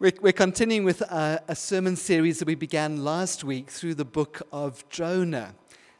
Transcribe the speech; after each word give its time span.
We're, 0.00 0.12
we're 0.20 0.32
continuing 0.32 0.84
with 0.84 1.00
a, 1.00 1.42
a, 1.48 1.56
sermon 1.56 1.96
series 1.96 2.38
that 2.38 2.46
we 2.46 2.54
began 2.54 3.02
last 3.02 3.42
week 3.42 3.68
through 3.68 3.96
the 3.96 4.04
book 4.04 4.42
of 4.52 4.88
Jonah. 4.88 5.56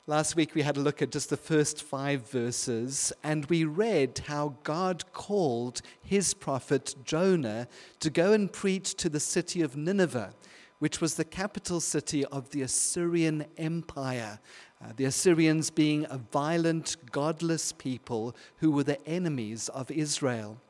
Last 0.07 0.37
week 0.37 0.55
we 0.55 0.63
had 0.63 0.77
a 0.77 0.81
look 0.81 1.03
at 1.03 1.11
just 1.11 1.31
the 1.31 1.37
first 1.37 1.83
five 1.83 2.31
verses, 2.31 3.13
and 3.25 3.45
we 3.47 3.65
read 3.65 4.23
how 4.29 4.55
God 4.63 5.03
called 5.13 5.83
his 6.01 6.33
prophet 6.33 6.95
Jonah 7.03 7.67
to 7.99 8.09
go 8.09 8.33
and 8.33 8.53
preach 8.53 8.95
to 8.99 9.09
the 9.09 9.19
city 9.19 9.63
of 9.63 9.77
Nineveh, 9.77 10.33
which 10.79 11.01
was 11.01 11.17
the 11.17 11.25
capital 11.25 11.81
city 11.81 12.25
of 12.27 12.51
the 12.51 12.63
Assyrian 12.63 13.47
Empire. 13.57 14.39
Uh, 14.81 14.93
the 14.95 15.07
Assyrians 15.07 15.71
being 15.71 16.07
a 16.09 16.19
violent, 16.19 16.95
godless 17.11 17.73
people 17.73 18.37
who 18.59 18.71
were 18.71 18.85
the 18.85 19.05
enemies 19.09 19.69
of 19.71 19.91
Israel. 19.91 20.61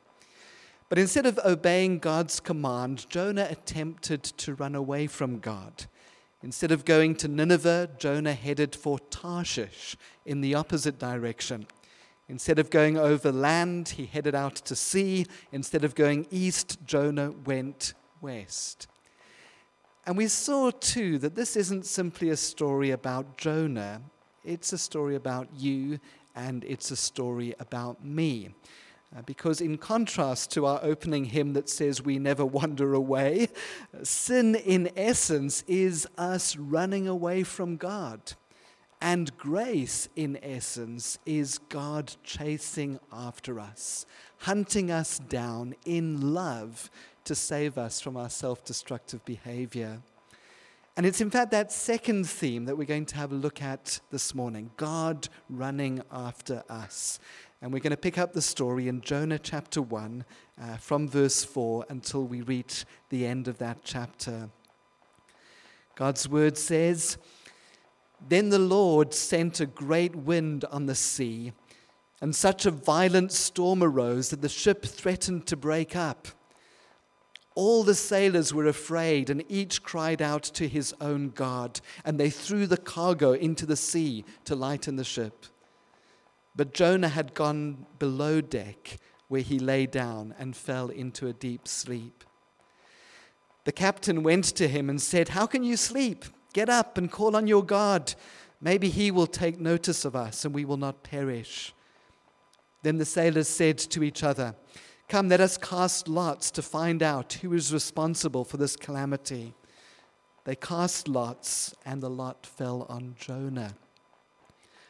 But 0.88 0.98
instead 0.98 1.26
of 1.26 1.38
obeying 1.44 1.98
God's 1.98 2.40
command, 2.40 3.06
Jonah 3.10 3.46
attempted 3.50 4.22
to 4.22 4.54
run 4.54 4.74
away 4.74 5.06
from 5.06 5.38
God. 5.38 5.86
Instead 6.42 6.72
of 6.72 6.84
going 6.84 7.14
to 7.16 7.28
Nineveh, 7.28 7.90
Jonah 7.98 8.32
headed 8.32 8.74
for 8.74 8.98
Tarshish 8.98 9.96
in 10.24 10.40
the 10.40 10.54
opposite 10.54 10.98
direction. 10.98 11.66
Instead 12.28 12.58
of 12.58 12.70
going 12.70 12.96
over 12.96 13.32
land, 13.32 13.90
he 13.90 14.06
headed 14.06 14.34
out 14.34 14.54
to 14.56 14.76
sea. 14.76 15.26
Instead 15.50 15.84
of 15.84 15.94
going 15.94 16.26
east, 16.30 16.78
Jonah 16.84 17.32
went 17.44 17.94
west. 18.20 18.86
And 20.06 20.16
we 20.16 20.28
saw 20.28 20.70
too 20.70 21.18
that 21.18 21.34
this 21.34 21.56
isn't 21.56 21.84
simply 21.84 22.30
a 22.30 22.36
story 22.36 22.90
about 22.92 23.36
Jonah, 23.36 24.00
it's 24.44 24.72
a 24.72 24.78
story 24.78 25.16
about 25.16 25.48
you 25.54 25.98
and 26.34 26.64
it's 26.64 26.90
a 26.90 26.96
story 26.96 27.54
about 27.58 28.02
me. 28.02 28.54
Uh, 29.16 29.22
because, 29.22 29.62
in 29.62 29.78
contrast 29.78 30.50
to 30.50 30.66
our 30.66 30.80
opening 30.82 31.24
hymn 31.24 31.54
that 31.54 31.68
says 31.68 32.02
we 32.02 32.18
never 32.18 32.44
wander 32.58 32.92
away, 32.92 33.48
sin 34.02 34.54
in 34.54 34.90
essence 34.96 35.64
is 35.66 36.06
us 36.18 36.56
running 36.56 37.08
away 37.08 37.42
from 37.42 37.76
God. 37.76 38.34
And 39.00 39.36
grace, 39.38 40.08
in 40.16 40.38
essence, 40.42 41.18
is 41.24 41.58
God 41.58 42.16
chasing 42.24 42.98
after 43.12 43.60
us, 43.60 44.04
hunting 44.38 44.90
us 44.90 45.20
down 45.20 45.74
in 45.84 46.34
love 46.34 46.90
to 47.24 47.34
save 47.34 47.78
us 47.78 48.00
from 48.00 48.16
our 48.16 48.30
self 48.30 48.64
destructive 48.64 49.24
behavior. 49.24 50.00
And 50.96 51.06
it's 51.06 51.20
in 51.20 51.30
fact 51.30 51.52
that 51.52 51.70
second 51.70 52.28
theme 52.28 52.64
that 52.64 52.76
we're 52.76 52.84
going 52.84 53.06
to 53.06 53.16
have 53.16 53.30
a 53.30 53.36
look 53.36 53.62
at 53.62 54.00
this 54.10 54.34
morning 54.34 54.72
God 54.76 55.28
running 55.48 56.02
after 56.10 56.64
us. 56.68 57.20
And 57.60 57.72
we're 57.72 57.80
going 57.80 57.90
to 57.90 57.96
pick 57.96 58.18
up 58.18 58.32
the 58.32 58.42
story 58.42 58.86
in 58.86 59.00
Jonah 59.00 59.38
chapter 59.38 59.82
1 59.82 60.24
uh, 60.62 60.76
from 60.76 61.08
verse 61.08 61.42
4 61.42 61.86
until 61.88 62.22
we 62.22 62.40
reach 62.40 62.84
the 63.08 63.26
end 63.26 63.48
of 63.48 63.58
that 63.58 63.78
chapter. 63.82 64.50
God's 65.96 66.28
word 66.28 66.56
says, 66.56 67.18
Then 68.28 68.50
the 68.50 68.60
Lord 68.60 69.12
sent 69.12 69.58
a 69.58 69.66
great 69.66 70.14
wind 70.14 70.66
on 70.66 70.86
the 70.86 70.94
sea, 70.94 71.52
and 72.20 72.34
such 72.34 72.64
a 72.64 72.70
violent 72.70 73.32
storm 73.32 73.82
arose 73.82 74.30
that 74.30 74.40
the 74.40 74.48
ship 74.48 74.84
threatened 74.84 75.46
to 75.48 75.56
break 75.56 75.96
up. 75.96 76.28
All 77.56 77.82
the 77.82 77.96
sailors 77.96 78.54
were 78.54 78.68
afraid, 78.68 79.30
and 79.30 79.42
each 79.48 79.82
cried 79.82 80.22
out 80.22 80.44
to 80.44 80.68
his 80.68 80.94
own 81.00 81.30
God, 81.30 81.80
and 82.04 82.20
they 82.20 82.30
threw 82.30 82.68
the 82.68 82.76
cargo 82.76 83.32
into 83.32 83.66
the 83.66 83.74
sea 83.74 84.24
to 84.44 84.54
lighten 84.54 84.94
the 84.94 85.02
ship. 85.02 85.46
But 86.54 86.74
Jonah 86.74 87.08
had 87.08 87.34
gone 87.34 87.86
below 87.98 88.40
deck, 88.40 88.98
where 89.28 89.42
he 89.42 89.58
lay 89.58 89.86
down 89.86 90.34
and 90.38 90.56
fell 90.56 90.88
into 90.88 91.28
a 91.28 91.32
deep 91.32 91.68
sleep. 91.68 92.24
The 93.64 93.72
captain 93.72 94.22
went 94.22 94.44
to 94.56 94.66
him 94.66 94.88
and 94.88 95.00
said, 95.00 95.30
How 95.30 95.46
can 95.46 95.62
you 95.62 95.76
sleep? 95.76 96.24
Get 96.54 96.68
up 96.68 96.96
and 96.96 97.10
call 97.10 97.36
on 97.36 97.46
your 97.46 97.64
God. 97.64 98.14
Maybe 98.60 98.88
he 98.88 99.10
will 99.10 99.26
take 99.26 99.60
notice 99.60 100.04
of 100.04 100.16
us 100.16 100.44
and 100.44 100.54
we 100.54 100.64
will 100.64 100.78
not 100.78 101.04
perish. 101.04 101.74
Then 102.82 102.98
the 102.98 103.04
sailors 103.04 103.48
said 103.48 103.78
to 103.78 104.02
each 104.02 104.22
other, 104.24 104.54
Come, 105.08 105.28
let 105.28 105.40
us 105.40 105.56
cast 105.56 106.06
lots 106.06 106.50
to 106.52 106.62
find 106.62 107.02
out 107.02 107.34
who 107.34 107.52
is 107.54 107.72
responsible 107.72 108.44
for 108.44 108.56
this 108.56 108.76
calamity. 108.76 109.54
They 110.44 110.54
cast 110.54 111.08
lots, 111.08 111.74
and 111.84 112.02
the 112.02 112.10
lot 112.10 112.46
fell 112.46 112.86
on 112.88 113.14
Jonah. 113.18 113.74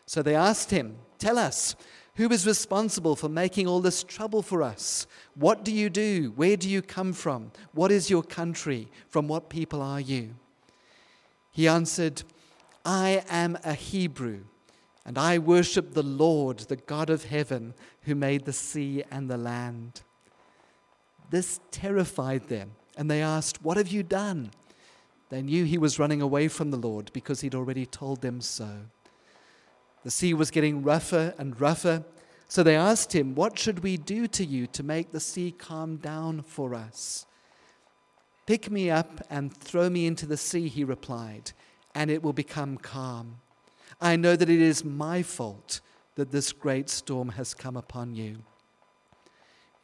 So 0.07 0.23
they 0.23 0.35
asked 0.35 0.71
him, 0.71 0.99
Tell 1.19 1.39
us, 1.39 1.75
who 2.15 2.29
is 2.31 2.47
responsible 2.47 3.15
for 3.15 3.29
making 3.29 3.69
all 3.69 3.81
this 3.81 4.03
trouble 4.03 4.43
for 4.43 4.63
us? 4.63 5.07
What 5.35 5.65
do 5.65 5.73
you 5.73 5.89
do? 5.89 6.33
Where 6.35 6.57
do 6.57 6.69
you 6.69 6.83
come 6.83 7.13
from? 7.13 7.53
What 7.73 7.93
is 7.93 8.11
your 8.11 8.25
country? 8.25 8.89
From 9.09 9.29
what 9.29 9.49
people 9.49 9.81
are 9.81 10.01
you? 10.01 10.35
He 11.53 11.69
answered, 11.69 12.25
I 12.85 13.23
am 13.29 13.59
a 13.65 13.75
Hebrew, 13.75 14.41
and 15.05 15.17
I 15.17 15.39
worship 15.39 15.95
the 15.95 16.03
Lord, 16.03 16.59
the 16.59 16.77
God 16.77 17.09
of 17.09 17.25
heaven, 17.25 17.75
who 18.03 18.15
made 18.15 18.45
the 18.45 18.53
sea 18.53 19.05
and 19.11 19.31
the 19.31 19.39
land. 19.39 20.03
This 21.31 21.61
terrified 21.71 22.49
them, 22.49 22.73
and 22.97 23.11
they 23.11 23.23
asked, 23.23 23.63
What 23.63 23.77
have 23.77 23.89
you 23.89 24.03
done? 24.03 24.51
They 25.29 25.43
knew 25.43 25.65
he 25.65 25.79
was 25.79 25.99
running 25.99 26.23
away 26.23 26.49
from 26.49 26.71
the 26.71 26.79
Lord 26.79 27.11
because 27.13 27.43
he'd 27.43 27.55
already 27.55 27.87
told 27.87 28.23
them 28.23 28.41
so. 28.41 28.69
The 30.05 30.11
sea 30.11 30.35
was 30.35 30.51
getting 30.51 30.83
rougher 30.83 31.35
and 31.39 31.61
rougher. 31.61 32.05
So 32.47 32.63
they 32.63 32.77
asked 32.77 33.15
him, 33.15 33.35
What 33.35 33.59
should 33.59 33.81
we 33.81 33.97
do 33.97 34.27
to 34.29 34.45
you 34.45 34.67
to 34.69 34.83
make 34.83 35.11
the 35.11 35.21
sea 35.21 35.51
calm 35.51 35.97
down 35.97 36.43
for 36.43 36.75
us? 36.75 37.27
Pick 38.47 38.71
me 38.71 38.91
up 38.91 39.21
and 39.29 39.55
throw 39.55 39.91
me 39.91 40.07
into 40.07 40.25
the 40.25 40.39
sea, 40.39 40.69
he 40.69 40.83
replied, 40.83 41.53
and 41.95 42.11
it 42.11 42.23
will 42.23 42.33
become 42.33 42.79
calm. 42.79 43.41
I 44.01 44.17
know 44.17 44.37
that 44.37 44.49
it 44.49 44.61
is 44.61 44.85
my 44.85 45.23
fault 45.23 45.81
that 46.15 46.31
this 46.31 46.53
great 46.53 46.89
storm 46.89 47.31
has 47.31 47.53
come 47.53 47.77
upon 47.77 48.15
you. 48.15 48.39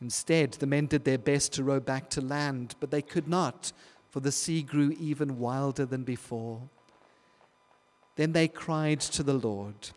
Instead, 0.01 0.53
the 0.53 0.67
men 0.67 0.87
did 0.87 1.05
their 1.05 1.19
best 1.19 1.53
to 1.53 1.65
row 1.65 1.81
back 1.81 2.09
to 2.11 2.21
land, 2.21 2.75
but 2.81 2.91
they 2.91 3.03
could 3.03 3.29
not, 3.29 3.73
for 4.11 4.21
the 4.21 4.33
sea 4.33 4.63
grew 4.63 4.95
even 4.99 5.39
wilder 5.39 5.85
than 5.85 6.03
before. 6.03 6.63
Then 8.17 8.33
they 8.33 8.49
cried 8.49 9.01
to 9.01 9.23
the 9.23 9.35
Lord. 9.35 9.91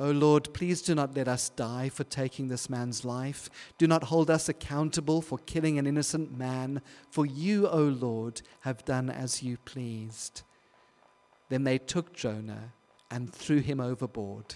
O 0.00 0.12
Lord, 0.12 0.54
please 0.54 0.80
do 0.80 0.94
not 0.94 1.16
let 1.16 1.26
us 1.26 1.48
die 1.48 1.88
for 1.88 2.04
taking 2.04 2.46
this 2.46 2.70
man's 2.70 3.04
life. 3.04 3.50
Do 3.78 3.88
not 3.88 4.04
hold 4.04 4.30
us 4.30 4.48
accountable 4.48 5.20
for 5.20 5.38
killing 5.38 5.76
an 5.76 5.88
innocent 5.88 6.36
man, 6.36 6.82
for 7.10 7.26
you, 7.26 7.66
O 7.66 7.82
Lord, 7.82 8.42
have 8.60 8.84
done 8.84 9.10
as 9.10 9.42
you 9.42 9.56
pleased. 9.64 10.42
Then 11.48 11.64
they 11.64 11.78
took 11.78 12.12
Jonah 12.12 12.72
and 13.10 13.32
threw 13.32 13.58
him 13.58 13.80
overboard, 13.80 14.54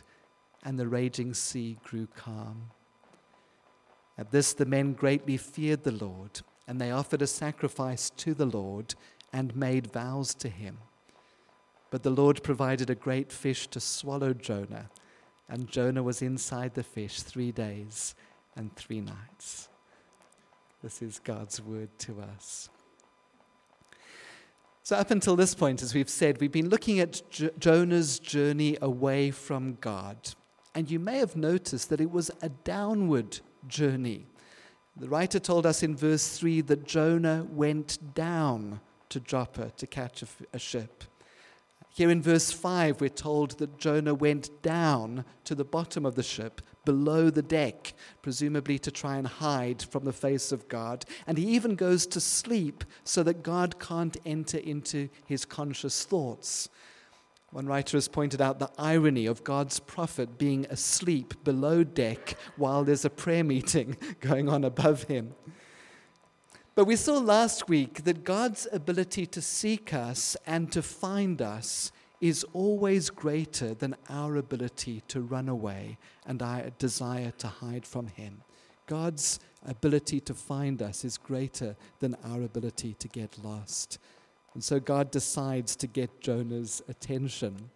and 0.62 0.78
the 0.78 0.86
raging 0.86 1.34
sea 1.34 1.76
grew 1.82 2.06
calm. 2.14 2.70
At 4.16 4.30
this, 4.30 4.52
the 4.52 4.66
men 4.66 4.92
greatly 4.92 5.36
feared 5.36 5.82
the 5.82 5.90
Lord, 5.90 6.42
and 6.68 6.80
they 6.80 6.92
offered 6.92 7.22
a 7.22 7.26
sacrifice 7.26 8.10
to 8.10 8.32
the 8.32 8.46
Lord 8.46 8.94
and 9.32 9.56
made 9.56 9.92
vows 9.92 10.34
to 10.34 10.48
him. 10.48 10.78
But 11.90 12.04
the 12.04 12.10
Lord 12.10 12.44
provided 12.44 12.90
a 12.90 12.94
great 12.94 13.32
fish 13.32 13.66
to 13.68 13.80
swallow 13.80 14.34
Jonah 14.34 14.90
and 15.48 15.68
Jonah 15.68 16.02
was 16.02 16.22
inside 16.22 16.74
the 16.74 16.82
fish 16.82 17.22
three 17.22 17.52
days 17.52 18.14
and 18.56 18.74
three 18.76 19.00
nights. 19.00 19.68
This 20.82 21.02
is 21.02 21.18
God's 21.18 21.60
word 21.60 21.90
to 22.00 22.20
us. 22.20 22.68
So, 24.84 24.96
up 24.96 25.12
until 25.12 25.36
this 25.36 25.54
point, 25.54 25.80
as 25.80 25.94
we've 25.94 26.08
said, 26.08 26.40
we've 26.40 26.50
been 26.50 26.68
looking 26.68 26.98
at 26.98 27.22
Jonah's 27.58 28.18
journey 28.18 28.76
away 28.82 29.30
from 29.30 29.78
God. 29.80 30.16
And 30.74 30.90
you 30.90 30.98
may 30.98 31.18
have 31.18 31.36
noticed 31.36 31.88
that 31.90 32.00
it 32.00 32.10
was 32.10 32.30
a 32.40 32.48
downward 32.48 33.38
journey. 33.68 34.26
The 34.96 35.08
writer 35.08 35.38
told 35.38 35.66
us 35.66 35.82
in 35.82 35.94
verse 35.96 36.36
3 36.36 36.62
that 36.62 36.84
Jonah 36.84 37.46
went 37.48 38.14
down 38.14 38.80
to 39.10 39.20
Joppa 39.20 39.70
to 39.76 39.86
catch 39.86 40.22
a, 40.22 40.26
f- 40.26 40.42
a 40.52 40.58
ship. 40.58 41.04
Here 41.94 42.10
in 42.10 42.22
verse 42.22 42.50
5, 42.50 43.02
we're 43.02 43.10
told 43.10 43.58
that 43.58 43.78
Jonah 43.78 44.14
went 44.14 44.62
down 44.62 45.26
to 45.44 45.54
the 45.54 45.64
bottom 45.64 46.06
of 46.06 46.14
the 46.14 46.22
ship, 46.22 46.62
below 46.86 47.28
the 47.28 47.42
deck, 47.42 47.92
presumably 48.22 48.78
to 48.78 48.90
try 48.90 49.16
and 49.16 49.26
hide 49.26 49.82
from 49.82 50.04
the 50.04 50.12
face 50.12 50.52
of 50.52 50.68
God. 50.68 51.04
And 51.26 51.36
he 51.36 51.46
even 51.48 51.74
goes 51.74 52.06
to 52.06 52.20
sleep 52.20 52.84
so 53.04 53.22
that 53.24 53.42
God 53.42 53.78
can't 53.78 54.16
enter 54.24 54.56
into 54.56 55.10
his 55.26 55.44
conscious 55.44 56.04
thoughts. 56.04 56.70
One 57.50 57.66
writer 57.66 57.98
has 57.98 58.08
pointed 58.08 58.40
out 58.40 58.58
the 58.58 58.70
irony 58.78 59.26
of 59.26 59.44
God's 59.44 59.78
prophet 59.78 60.38
being 60.38 60.64
asleep 60.70 61.44
below 61.44 61.84
deck 61.84 62.38
while 62.56 62.84
there's 62.84 63.04
a 63.04 63.10
prayer 63.10 63.44
meeting 63.44 63.98
going 64.20 64.48
on 64.48 64.64
above 64.64 65.02
him. 65.02 65.34
But 66.74 66.86
we 66.86 66.96
saw 66.96 67.18
last 67.18 67.68
week 67.68 68.04
that 68.04 68.24
God's 68.24 68.66
ability 68.72 69.26
to 69.26 69.42
seek 69.42 69.92
us 69.92 70.38
and 70.46 70.72
to 70.72 70.80
find 70.80 71.42
us 71.42 71.92
is 72.18 72.44
always 72.54 73.10
greater 73.10 73.74
than 73.74 73.94
our 74.08 74.36
ability 74.36 75.02
to 75.08 75.20
run 75.20 75.50
away 75.50 75.98
and 76.24 76.40
our 76.40 76.70
desire 76.78 77.32
to 77.38 77.48
hide 77.48 77.84
from 77.84 78.06
Him. 78.06 78.40
God's 78.86 79.38
ability 79.66 80.20
to 80.20 80.32
find 80.32 80.80
us 80.80 81.04
is 81.04 81.18
greater 81.18 81.76
than 81.98 82.16
our 82.24 82.42
ability 82.42 82.94
to 83.00 83.08
get 83.08 83.44
lost. 83.44 83.98
And 84.54 84.64
so 84.64 84.80
God 84.80 85.10
decides 85.10 85.76
to 85.76 85.86
get 85.86 86.20
Jonah's 86.20 86.80
attention. 86.88 87.70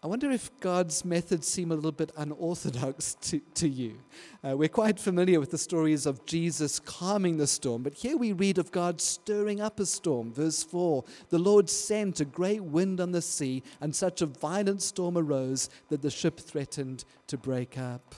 I 0.00 0.06
wonder 0.06 0.30
if 0.30 0.48
God's 0.60 1.04
methods 1.04 1.48
seem 1.48 1.72
a 1.72 1.74
little 1.74 1.90
bit 1.90 2.12
unorthodox 2.16 3.14
to, 3.22 3.40
to 3.54 3.68
you. 3.68 3.98
Uh, 4.46 4.56
we're 4.56 4.68
quite 4.68 5.00
familiar 5.00 5.40
with 5.40 5.50
the 5.50 5.58
stories 5.58 6.06
of 6.06 6.24
Jesus 6.24 6.78
calming 6.78 7.36
the 7.36 7.48
storm, 7.48 7.82
but 7.82 7.94
here 7.94 8.16
we 8.16 8.32
read 8.32 8.58
of 8.58 8.70
God 8.70 9.00
stirring 9.00 9.60
up 9.60 9.80
a 9.80 9.86
storm. 9.86 10.32
Verse 10.32 10.62
4 10.62 11.04
The 11.30 11.38
Lord 11.40 11.68
sent 11.68 12.20
a 12.20 12.24
great 12.24 12.62
wind 12.62 13.00
on 13.00 13.10
the 13.10 13.20
sea, 13.20 13.64
and 13.80 13.92
such 13.92 14.22
a 14.22 14.26
violent 14.26 14.82
storm 14.82 15.18
arose 15.18 15.68
that 15.88 16.02
the 16.02 16.10
ship 16.10 16.38
threatened 16.38 17.04
to 17.26 17.36
break 17.36 17.76
up. 17.76 18.14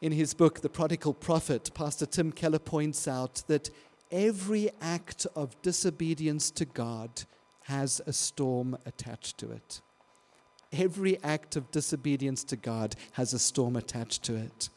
In 0.00 0.12
his 0.12 0.32
book, 0.32 0.62
The 0.62 0.70
Prodigal 0.70 1.12
Prophet, 1.12 1.70
Pastor 1.74 2.06
Tim 2.06 2.32
Keller 2.32 2.58
points 2.58 3.06
out 3.06 3.42
that 3.48 3.68
every 4.10 4.70
act 4.80 5.26
of 5.36 5.60
disobedience 5.60 6.50
to 6.52 6.64
God 6.64 7.24
has 7.70 8.00
a 8.04 8.12
storm 8.12 8.76
attached 8.84 9.38
to 9.38 9.52
it. 9.52 9.80
Every 10.72 11.22
act 11.22 11.54
of 11.54 11.70
disobedience 11.70 12.42
to 12.44 12.56
God 12.56 12.96
has 13.12 13.32
a 13.32 13.38
storm 13.38 13.76
attached 13.76 14.24
to 14.24 14.34
it. 14.34 14.68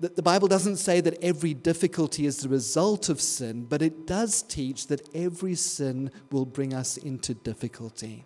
The, 0.00 0.22
Bible 0.22 0.48
doesn't 0.48 0.76
say 0.76 1.00
that 1.00 1.16
every 1.22 1.54
difficulty 1.54 2.26
is 2.26 2.38
the 2.38 2.48
result 2.48 3.08
of 3.08 3.20
sin, 3.20 3.66
but 3.68 3.82
it 3.82 4.04
does 4.04 4.42
teach 4.42 4.88
that 4.88 5.08
every 5.14 5.54
sin 5.54 6.10
will 6.32 6.44
bring 6.44 6.74
us 6.74 6.96
into 6.96 7.34
difficulty. 7.34 8.24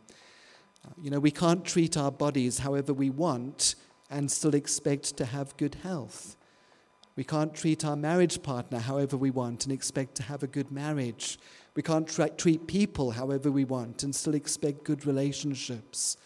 You 1.01 1.11
know, 1.11 1.21
we 1.21 1.31
can't 1.31 1.65
treat 1.65 1.99
our 1.99 2.11
bodies 2.11 2.59
however 2.61 2.95
we 2.95 3.11
want 3.11 3.75
and 4.11 4.31
still 4.31 4.55
expect 4.55 5.19
to 5.19 5.27
have 5.27 5.57
good 5.59 5.77
health. 5.77 6.37
We 7.15 7.25
can't 7.25 7.55
treat 7.55 7.85
our 7.85 7.97
marriage 7.97 8.43
partner 8.43 8.79
however 8.79 9.19
we 9.19 9.31
want 9.31 9.65
and 9.65 9.73
expect 9.73 10.15
to 10.15 10.23
have 10.23 10.43
a 10.43 10.47
good 10.47 10.73
marriage. 10.73 11.39
We 11.75 11.83
can't 11.83 12.09
tra- 12.09 12.31
treat 12.31 12.67
people 12.67 13.13
however 13.13 13.51
we 13.51 13.65
want 13.65 14.03
and 14.03 14.15
still 14.15 14.35
expect 14.35 14.85
good 14.85 15.07
relationships. 15.07 16.17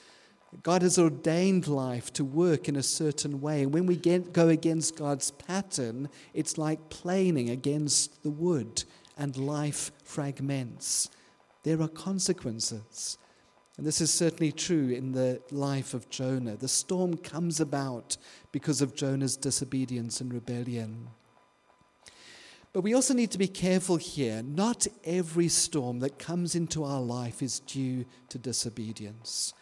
God 0.63 0.83
has 0.83 0.99
ordained 0.99 1.67
life 1.67 2.13
to 2.15 2.25
work 2.25 2.69
in 2.69 2.77
a 2.77 2.83
certain 2.83 3.41
way. 3.41 3.63
And 3.63 3.75
when 3.75 3.87
we 3.87 3.97
get, 3.97 4.33
go 4.33 4.49
against 4.49 4.97
God's 4.97 5.33
pattern, 5.33 6.09
it's 6.33 6.57
like 6.57 6.91
planing 6.91 7.51
against 7.51 8.23
the 8.23 8.31
wood, 8.31 8.85
and 9.17 9.37
life 9.37 9.93
fragments. 10.05 11.11
There 11.63 11.81
are 11.81 11.89
consequences. 11.89 13.19
And 13.77 13.87
this 13.87 14.01
is 14.01 14.13
certainly 14.13 14.53
true 14.53 14.91
in 14.91 15.13
the 15.13 15.41
life 15.51 15.95
of 15.95 16.09
Jonah. 16.09 16.57
The 16.57 16.69
storm 16.69 17.17
comes 17.17 17.61
about 17.61 18.17
because 18.53 18.81
of 18.81 18.95
Jonah's 18.95 19.37
disobedience 19.37 20.21
and 20.21 20.33
rebellion. 20.33 21.09
But 22.75 22.83
we 22.83 22.93
also 22.93 23.15
need 23.15 23.31
to 23.31 23.39
be 23.39 23.47
careful 23.47 23.97
here. 23.97 24.43
Not 24.43 24.89
every 25.05 25.47
storm 25.47 26.01
that 26.01 26.19
comes 26.19 26.57
into 26.57 26.83
our 26.83 27.01
life 27.01 27.41
is 27.41 27.61
due 27.61 28.05
to 28.31 28.37
disobedience. 28.37 29.55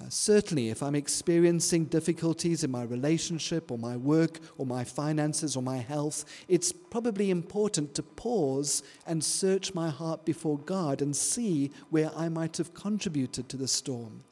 Uh, 0.00 0.06
certainly, 0.08 0.70
if 0.70 0.82
I'm 0.82 0.94
experiencing 0.94 1.84
difficulties 1.84 2.64
in 2.64 2.70
my 2.70 2.82
relationship 2.82 3.70
or 3.70 3.76
my 3.76 3.98
work 3.98 4.40
or 4.56 4.64
my 4.64 4.84
finances 4.84 5.54
or 5.54 5.62
my 5.62 5.76
health, 5.76 6.24
it's 6.48 6.72
probably 6.72 7.30
important 7.30 7.94
to 7.94 8.02
pause 8.02 8.82
and 9.06 9.22
search 9.22 9.74
my 9.74 9.90
heart 9.90 10.24
before 10.24 10.58
God 10.58 11.02
and 11.02 11.14
see 11.14 11.70
where 11.90 12.10
I 12.16 12.30
might 12.30 12.56
have 12.56 12.72
contributed 12.72 13.50
to 13.50 13.58
the 13.58 13.68
storm. 13.68 14.24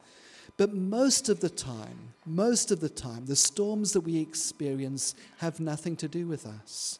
But 0.57 0.73
most 0.73 1.29
of 1.29 1.41
the 1.41 1.49
time, 1.49 2.13
most 2.25 2.71
of 2.71 2.79
the 2.79 2.89
time, 2.89 3.27
the 3.27 3.35
storms 3.35 3.93
that 3.93 4.01
we 4.01 4.17
experience 4.17 5.13
have 5.37 5.59
nothing 5.59 5.95
to 5.97 6.07
do 6.07 6.25
with 6.25 6.47
us. 6.47 6.99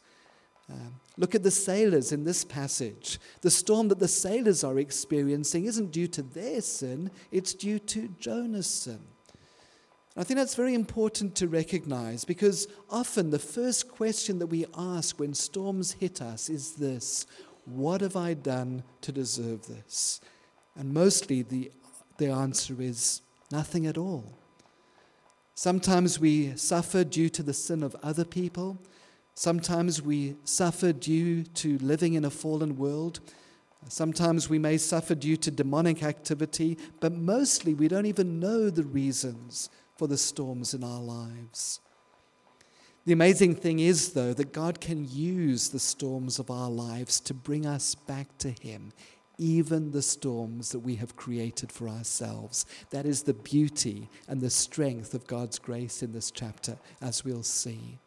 Um, 0.71 0.99
look 1.17 1.35
at 1.35 1.43
the 1.43 1.51
sailors 1.51 2.11
in 2.11 2.23
this 2.23 2.43
passage. 2.43 3.19
The 3.41 3.51
storm 3.51 3.87
that 3.89 3.99
the 3.99 4.07
sailors 4.07 4.63
are 4.63 4.79
experiencing 4.79 5.65
isn't 5.65 5.91
due 5.91 6.07
to 6.07 6.23
their 6.23 6.61
sin, 6.61 7.11
it's 7.31 7.53
due 7.53 7.79
to 7.79 8.09
Jonah's 8.19 8.67
sin. 8.67 8.99
I 10.17 10.23
think 10.23 10.37
that's 10.37 10.55
very 10.55 10.73
important 10.73 11.35
to 11.35 11.47
recognize 11.47 12.23
because 12.23 12.67
often 12.89 13.31
the 13.31 13.39
first 13.39 13.89
question 13.89 14.39
that 14.39 14.47
we 14.47 14.65
ask 14.77 15.19
when 15.19 15.33
storms 15.33 15.91
hit 15.93 16.21
us 16.21 16.49
is 16.49 16.73
this 16.73 17.27
What 17.65 18.01
have 18.01 18.15
I 18.15 18.33
done 18.33 18.83
to 19.01 19.11
deserve 19.11 19.67
this? 19.67 20.21
And 20.77 20.93
mostly 20.93 21.41
the, 21.41 21.71
the 22.17 22.27
answer 22.27 22.75
is 22.79 23.21
nothing 23.51 23.87
at 23.87 23.97
all. 23.97 24.37
Sometimes 25.53 26.19
we 26.19 26.55
suffer 26.55 27.03
due 27.03 27.29
to 27.29 27.43
the 27.43 27.53
sin 27.53 27.83
of 27.83 27.95
other 28.01 28.25
people. 28.25 28.77
Sometimes 29.35 30.01
we 30.01 30.37
suffer 30.45 30.93
due 30.93 31.43
to 31.43 31.77
living 31.79 32.13
in 32.13 32.23
a 32.23 32.29
fallen 32.29 32.77
world. 32.77 33.19
Sometimes 33.89 34.49
we 34.49 34.57
may 34.57 34.77
suffer 34.77 35.13
due 35.13 35.35
to 35.37 35.51
demonic 35.51 36.03
activity, 36.03 36.77
but 37.01 37.11
mostly 37.11 37.73
we 37.73 37.89
don't 37.89 38.05
even 38.05 38.39
know 38.39 38.69
the 38.69 38.85
reasons 38.85 39.69
for 39.97 40.07
the 40.07 40.17
storms 40.17 40.73
in 40.73 40.85
our 40.85 41.01
lives. 41.01 41.81
The 43.05 43.11
amazing 43.11 43.55
thing 43.55 43.79
is, 43.79 44.13
though, 44.13 44.33
that 44.33 44.53
God 44.53 44.79
can 44.79 45.05
use 45.07 45.69
the 45.69 45.79
storms 45.79 46.39
of 46.39 46.49
our 46.49 46.69
lives 46.69 47.19
to 47.19 47.33
bring 47.33 47.65
us 47.65 47.93
back 47.93 48.37
to 48.39 48.49
Him, 48.49 48.93
even 49.37 49.91
the 49.91 50.01
storms 50.01 50.69
that 50.69 50.79
we 50.79 50.95
have 50.95 51.17
created 51.17 51.73
for 51.73 51.89
ourselves. 51.89 52.65
That 52.89 53.05
is 53.05 53.23
the 53.23 53.33
beauty 53.33 54.09
and 54.29 54.39
the 54.41 54.49
strength 54.49 55.13
of 55.13 55.27
God's 55.27 55.59
grace 55.59 56.01
in 56.01 56.13
this 56.13 56.31
chapter, 56.31 56.77
as 57.01 57.25
we'll 57.25 57.43
see. 57.43 57.99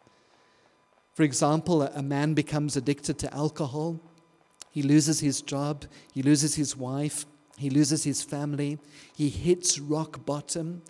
For 1.18 1.24
example, 1.24 1.82
a 1.82 2.00
man 2.00 2.34
becomes 2.34 2.76
addicted 2.76 3.18
to 3.18 3.34
alcohol, 3.34 3.98
he 4.70 4.84
loses 4.84 5.18
his 5.18 5.42
job, 5.42 5.84
he 6.14 6.22
loses 6.22 6.54
his 6.54 6.76
wife, 6.76 7.26
he 7.56 7.70
loses 7.70 8.04
his 8.04 8.22
family, 8.22 8.78
he 9.16 9.28
hits 9.28 9.80
rock 9.80 10.24
bottom. 10.24 10.80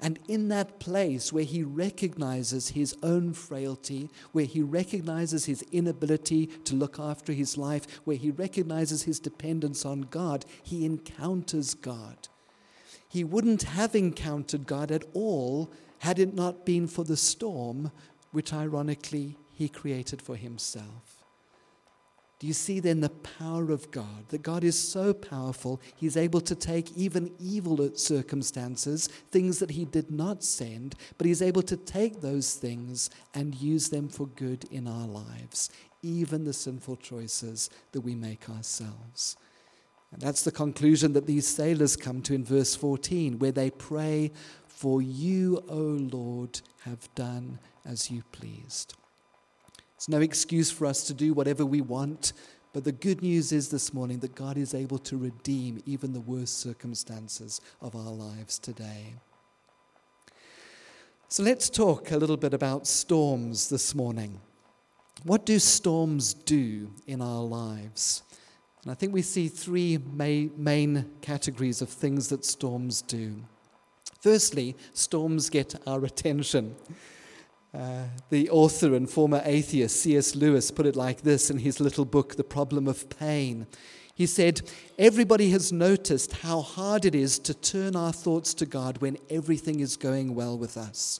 And 0.00 0.20
in 0.28 0.46
that 0.50 0.78
place 0.78 1.32
where 1.32 1.42
he 1.42 1.64
recognizes 1.64 2.68
his 2.68 2.94
own 3.02 3.32
frailty, 3.32 4.08
where 4.30 4.44
he 4.44 4.62
recognizes 4.62 5.46
his 5.46 5.64
inability 5.72 6.46
to 6.46 6.76
look 6.76 7.00
after 7.00 7.32
his 7.32 7.58
life, 7.58 7.84
where 8.04 8.16
he 8.16 8.30
recognizes 8.30 9.02
his 9.02 9.18
dependence 9.18 9.84
on 9.84 10.02
God, 10.02 10.44
he 10.62 10.86
encounters 10.86 11.74
God. 11.74 12.28
He 13.08 13.24
wouldn't 13.24 13.64
have 13.64 13.96
encountered 13.96 14.64
God 14.64 14.92
at 14.92 15.02
all 15.12 15.72
had 15.98 16.20
it 16.20 16.34
not 16.34 16.64
been 16.64 16.86
for 16.86 17.02
the 17.02 17.16
storm, 17.16 17.90
which 18.30 18.52
ironically 18.52 19.38
he 19.62 19.68
created 19.68 20.20
for 20.20 20.36
himself. 20.36 21.24
Do 22.40 22.48
you 22.48 22.54
see 22.54 22.80
then 22.80 22.98
the 22.98 23.08
power 23.08 23.70
of 23.70 23.92
God? 23.92 24.28
That 24.30 24.42
God 24.42 24.64
is 24.64 24.76
so 24.76 25.14
powerful, 25.14 25.80
He's 25.94 26.16
able 26.16 26.40
to 26.40 26.56
take 26.56 26.90
even 26.96 27.30
evil 27.38 27.96
circumstances, 27.96 29.06
things 29.30 29.60
that 29.60 29.70
He 29.70 29.84
did 29.84 30.10
not 30.10 30.42
send, 30.42 30.96
but 31.18 31.28
He's 31.28 31.40
able 31.40 31.62
to 31.62 31.76
take 31.76 32.20
those 32.20 32.54
things 32.54 33.10
and 33.32 33.54
use 33.54 33.90
them 33.90 34.08
for 34.08 34.26
good 34.26 34.64
in 34.72 34.88
our 34.88 35.06
lives, 35.06 35.70
even 36.02 36.42
the 36.42 36.52
sinful 36.52 36.96
choices 36.96 37.70
that 37.92 38.00
we 38.00 38.16
make 38.16 38.50
ourselves. 38.50 39.36
And 40.10 40.20
that's 40.20 40.42
the 40.42 40.50
conclusion 40.50 41.12
that 41.12 41.28
these 41.28 41.46
sailors 41.46 41.94
come 41.94 42.22
to 42.22 42.34
in 42.34 42.44
verse 42.44 42.74
14, 42.74 43.38
where 43.38 43.52
they 43.52 43.70
pray, 43.70 44.32
For 44.66 45.00
you, 45.00 45.62
O 45.68 45.76
Lord, 45.76 46.60
have 46.80 47.08
done 47.14 47.60
as 47.84 48.10
you 48.10 48.24
pleased. 48.32 48.96
It's 50.02 50.08
no 50.08 50.20
excuse 50.20 50.68
for 50.68 50.86
us 50.86 51.04
to 51.04 51.14
do 51.14 51.32
whatever 51.32 51.64
we 51.64 51.80
want. 51.80 52.32
But 52.72 52.82
the 52.82 52.90
good 52.90 53.22
news 53.22 53.52
is 53.52 53.68
this 53.68 53.94
morning 53.94 54.18
that 54.18 54.34
God 54.34 54.56
is 54.56 54.74
able 54.74 54.98
to 54.98 55.16
redeem 55.16 55.80
even 55.86 56.12
the 56.12 56.20
worst 56.20 56.58
circumstances 56.58 57.60
of 57.80 57.94
our 57.94 58.10
lives 58.10 58.58
today. 58.58 59.14
So 61.28 61.44
let's 61.44 61.70
talk 61.70 62.10
a 62.10 62.16
little 62.16 62.36
bit 62.36 62.52
about 62.52 62.88
storms 62.88 63.68
this 63.68 63.94
morning. 63.94 64.40
What 65.22 65.46
do 65.46 65.60
storms 65.60 66.34
do 66.34 66.90
in 67.06 67.22
our 67.22 67.44
lives? 67.44 68.24
And 68.82 68.90
I 68.90 68.96
think 68.96 69.14
we 69.14 69.22
see 69.22 69.46
three 69.46 69.98
main 69.98 71.12
categories 71.20 71.80
of 71.80 71.88
things 71.88 72.26
that 72.30 72.44
storms 72.44 73.02
do. 73.02 73.36
Firstly, 74.20 74.74
storms 74.94 75.48
get 75.48 75.76
our 75.86 76.04
attention. 76.04 76.74
Uh, 77.74 78.04
the 78.28 78.50
author 78.50 78.94
and 78.94 79.08
former 79.08 79.40
atheist 79.44 80.00
C.S. 80.00 80.34
Lewis 80.34 80.70
put 80.70 80.84
it 80.84 80.94
like 80.94 81.22
this 81.22 81.50
in 81.50 81.58
his 81.58 81.80
little 81.80 82.04
book, 82.04 82.36
The 82.36 82.44
Problem 82.44 82.86
of 82.86 83.08
Pain. 83.08 83.66
He 84.14 84.26
said, 84.26 84.60
Everybody 84.98 85.50
has 85.50 85.72
noticed 85.72 86.32
how 86.42 86.60
hard 86.60 87.06
it 87.06 87.14
is 87.14 87.38
to 87.40 87.54
turn 87.54 87.96
our 87.96 88.12
thoughts 88.12 88.52
to 88.54 88.66
God 88.66 88.98
when 88.98 89.16
everything 89.30 89.80
is 89.80 89.96
going 89.96 90.34
well 90.34 90.58
with 90.58 90.76
us. 90.76 91.18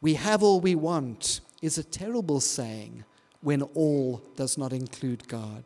We 0.00 0.14
have 0.14 0.42
all 0.42 0.60
we 0.60 0.74
want 0.74 1.40
is 1.62 1.78
a 1.78 1.84
terrible 1.84 2.40
saying 2.40 3.04
when 3.40 3.62
all 3.62 4.22
does 4.34 4.58
not 4.58 4.72
include 4.72 5.28
God. 5.28 5.62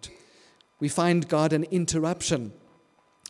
We 0.80 0.88
find 0.88 1.28
God 1.28 1.52
an 1.52 1.64
interruption. 1.64 2.52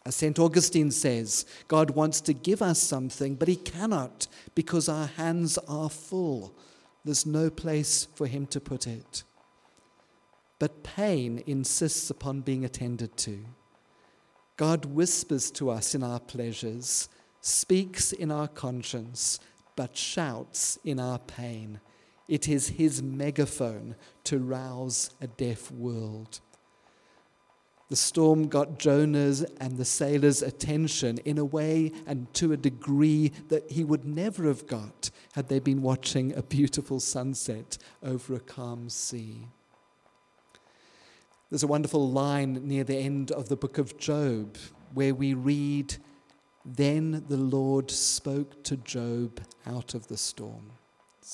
As 0.06 0.16
St. 0.16 0.38
Augustine 0.38 0.90
says, 0.90 1.46
God 1.66 1.90
wants 1.90 2.20
to 2.22 2.34
give 2.34 2.60
us 2.60 2.78
something, 2.78 3.36
but 3.36 3.48
he 3.48 3.56
cannot 3.56 4.26
because 4.54 4.88
our 4.88 5.06
hands 5.06 5.56
are 5.66 5.88
full. 5.88 6.54
There's 7.04 7.24
no 7.24 7.48
place 7.48 8.06
for 8.14 8.26
him 8.26 8.46
to 8.48 8.60
put 8.60 8.86
it. 8.86 9.24
But 10.58 10.82
pain 10.82 11.42
insists 11.46 12.10
upon 12.10 12.42
being 12.42 12.64
attended 12.64 13.16
to. 13.18 13.44
God 14.56 14.84
whispers 14.84 15.50
to 15.52 15.70
us 15.70 15.94
in 15.94 16.02
our 16.02 16.20
pleasures, 16.20 17.08
speaks 17.40 18.12
in 18.12 18.30
our 18.30 18.48
conscience, 18.48 19.40
but 19.74 19.96
shouts 19.96 20.78
in 20.84 21.00
our 21.00 21.18
pain. 21.18 21.80
It 22.28 22.48
is 22.48 22.68
his 22.68 23.02
megaphone 23.02 23.96
to 24.24 24.38
rouse 24.38 25.10
a 25.20 25.26
deaf 25.26 25.70
world. 25.70 26.40
The 27.90 27.96
storm 27.96 28.48
got 28.48 28.78
Jonah's 28.78 29.42
and 29.60 29.76
the 29.76 29.84
sailors' 29.84 30.42
attention 30.42 31.18
in 31.18 31.36
a 31.36 31.44
way 31.44 31.92
and 32.06 32.32
to 32.34 32.52
a 32.52 32.56
degree 32.56 33.30
that 33.48 33.70
he 33.70 33.84
would 33.84 34.06
never 34.06 34.44
have 34.48 34.66
got 34.66 35.10
had 35.34 35.48
they 35.48 35.58
been 35.58 35.82
watching 35.82 36.34
a 36.34 36.42
beautiful 36.42 36.98
sunset 36.98 37.76
over 38.02 38.34
a 38.34 38.40
calm 38.40 38.88
sea. 38.88 39.48
There's 41.50 41.62
a 41.62 41.68
wonderful 41.68 42.10
line 42.10 42.66
near 42.66 42.84
the 42.84 42.96
end 42.96 43.30
of 43.30 43.48
the 43.48 43.56
book 43.56 43.76
of 43.76 43.98
Job 43.98 44.56
where 44.94 45.14
we 45.14 45.34
read, 45.34 45.96
Then 46.64 47.24
the 47.28 47.36
Lord 47.36 47.90
spoke 47.90 48.64
to 48.64 48.78
Job 48.78 49.40
out 49.66 49.94
of 49.94 50.08
the 50.08 50.16
storm. 50.16 50.72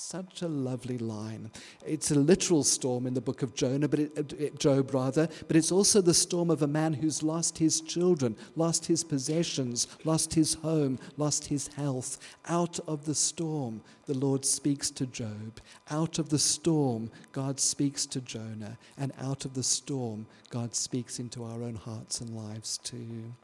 Such 0.03 0.41
a 0.41 0.49
lovely 0.49 0.97
line. 0.97 1.51
It's 1.87 2.11
a 2.11 2.15
literal 2.15 2.65
storm 2.65 3.07
in 3.07 3.13
the 3.13 3.21
book 3.21 3.43
of 3.43 3.55
Jonah, 3.55 3.87
but 3.87 4.01
it, 4.01 4.59
Job 4.59 4.95
rather, 4.95 5.29
but 5.47 5.57
it's 5.57 5.71
also 5.71 6.01
the 6.01 6.15
storm 6.15 6.51
of 6.51 6.63
a 6.63 6.67
man 6.67 6.95
who's 6.95 7.23
lost 7.23 7.59
his 7.59 7.83
children, 7.83 8.35
lost 8.57 8.87
his 8.87 9.05
possessions, 9.05 9.87
lost 10.05 10.33
his 10.33 10.55
home, 10.55 10.99
lost 11.19 11.47
his 11.47 11.69
health. 11.69 12.19
Out 12.49 12.81
of 12.89 13.05
the 13.05 13.15
storm, 13.15 13.83
the 14.07 14.17
Lord 14.17 14.45
speaks 14.47 14.91
to 14.91 15.07
Job. 15.07 15.61
Out 15.91 16.19
of 16.19 16.31
the 16.31 16.39
storm, 16.39 17.11
God 17.33 17.61
speaks 17.61 18.07
to 18.07 18.23
Jonah, 18.23 18.79
and 18.97 19.13
out 19.21 19.45
of 19.45 19.53
the 19.53 19.63
storm, 19.63 20.27
God 20.49 20.75
speaks 20.75 21.19
into 21.19 21.45
our 21.45 21.63
own 21.63 21.77
hearts 21.77 22.23
and 22.23 22.31
lives 22.31 22.79
too. 22.79 23.35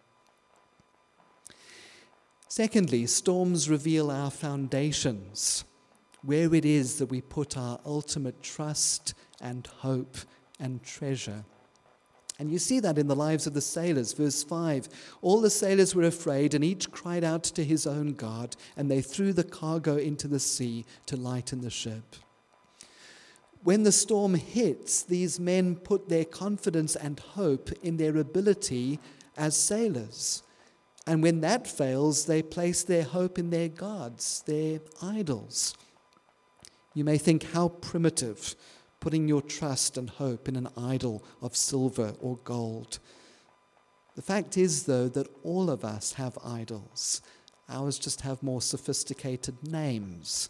Secondly, 2.48 3.06
storms 3.06 3.68
reveal 3.68 4.10
our 4.10 4.30
foundations 4.30 5.64
where 6.26 6.52
it 6.54 6.64
is 6.64 6.98
that 6.98 7.06
we 7.06 7.20
put 7.20 7.56
our 7.56 7.78
ultimate 7.86 8.42
trust 8.42 9.14
and 9.40 9.66
hope 9.78 10.16
and 10.58 10.82
treasure. 10.82 11.44
And 12.38 12.50
you 12.50 12.58
see 12.58 12.80
that 12.80 12.98
in 12.98 13.06
the 13.06 13.16
lives 13.16 13.46
of 13.46 13.54
the 13.54 13.60
sailors. 13.60 14.12
Verse 14.12 14.42
5 14.42 14.88
All 15.22 15.40
the 15.40 15.48
sailors 15.48 15.94
were 15.94 16.02
afraid, 16.02 16.52
and 16.52 16.62
each 16.62 16.90
cried 16.90 17.24
out 17.24 17.44
to 17.44 17.64
his 17.64 17.86
own 17.86 18.12
God, 18.12 18.56
and 18.76 18.90
they 18.90 19.00
threw 19.00 19.32
the 19.32 19.44
cargo 19.44 19.96
into 19.96 20.28
the 20.28 20.40
sea 20.40 20.84
to 21.06 21.16
lighten 21.16 21.62
the 21.62 21.70
ship. 21.70 22.16
When 23.62 23.84
the 23.84 23.92
storm 23.92 24.34
hits, 24.34 25.02
these 25.02 25.40
men 25.40 25.76
put 25.76 26.08
their 26.08 26.24
confidence 26.24 26.94
and 26.94 27.18
hope 27.18 27.70
in 27.82 27.96
their 27.96 28.16
ability 28.16 29.00
as 29.36 29.56
sailors. 29.56 30.42
And 31.06 31.22
when 31.22 31.40
that 31.40 31.66
fails, 31.66 32.26
they 32.26 32.42
place 32.42 32.82
their 32.82 33.04
hope 33.04 33.38
in 33.38 33.50
their 33.50 33.68
gods, 33.68 34.42
their 34.46 34.80
idols. 35.00 35.74
You 36.96 37.04
may 37.04 37.18
think, 37.18 37.52
how 37.52 37.68
primitive, 37.68 38.56
putting 39.00 39.28
your 39.28 39.42
trust 39.42 39.98
and 39.98 40.08
hope 40.08 40.48
in 40.48 40.56
an 40.56 40.68
idol 40.78 41.22
of 41.42 41.54
silver 41.54 42.14
or 42.20 42.38
gold. 42.38 43.00
The 44.14 44.22
fact 44.22 44.56
is, 44.56 44.84
though, 44.84 45.06
that 45.08 45.28
all 45.42 45.68
of 45.68 45.84
us 45.84 46.14
have 46.14 46.38
idols. 46.42 47.20
Ours 47.68 47.98
just 47.98 48.22
have 48.22 48.42
more 48.42 48.62
sophisticated 48.62 49.56
names, 49.62 50.48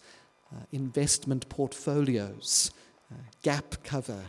uh, 0.55 0.61
investment 0.71 1.49
portfolios, 1.49 2.71
uh, 3.11 3.17
gap 3.43 3.83
cover, 3.83 4.27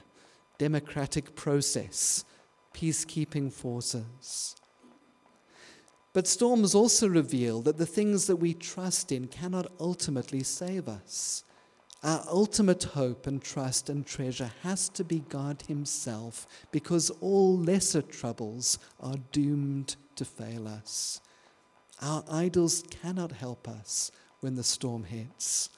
democratic 0.57 1.36
process, 1.36 2.25
peacekeeping 2.74 3.53
forces. 3.53 4.55
But 6.13 6.25
storms 6.25 6.74
also 6.74 7.07
reveal 7.07 7.62
that 7.62 7.77
the 7.77 7.86
things 7.86 8.25
that 8.25 8.38
we 8.38 8.55
trust 8.55 9.12
in 9.12 9.27
cannot 9.27 9.71
ultimately 9.79 10.41
save 10.41 10.88
us. 10.89 11.43
Our 12.04 12.24
ultimate 12.27 12.84
hope 12.84 13.25
and 13.25 13.42
trust 13.42 13.89
and 13.89 14.06
treasure 14.06 14.51
has 14.62 14.88
to 14.89 15.04
be 15.04 15.20
God 15.30 15.63
Himself 15.68 16.46
because 16.72 17.10
all 17.22 17.58
lesser 17.58 18.04
troubles 18.04 18.77
are 19.00 19.18
doomed 19.32 19.96
to 20.16 20.24
fail 20.24 20.68
us. 20.68 21.22
Our 22.01 22.24
idols 22.30 22.84
cannot 22.92 23.32
help 23.32 23.68
us 23.68 24.12
when 24.42 24.56
the 24.56 24.63
storm 24.63 25.06
hits. 25.06 25.70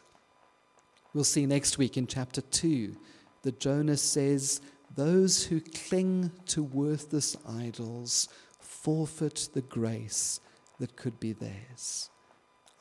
We'll 1.14 1.24
see 1.24 1.46
next 1.46 1.78
week 1.78 1.96
in 1.96 2.06
chapter 2.06 2.42
2 2.42 2.96
that 3.44 3.60
Jonah 3.62 3.98
says, 3.98 4.60
Those 4.96 5.46
who 5.46 5.62
cling 5.62 6.32
to 6.48 6.62
worthless 6.62 7.38
idols 7.48 8.28
forfeit 8.60 9.50
the 9.54 9.62
grace 9.62 10.42
that 10.80 10.98
could 10.98 11.20
be 11.20 11.32
theirs. 11.32 12.10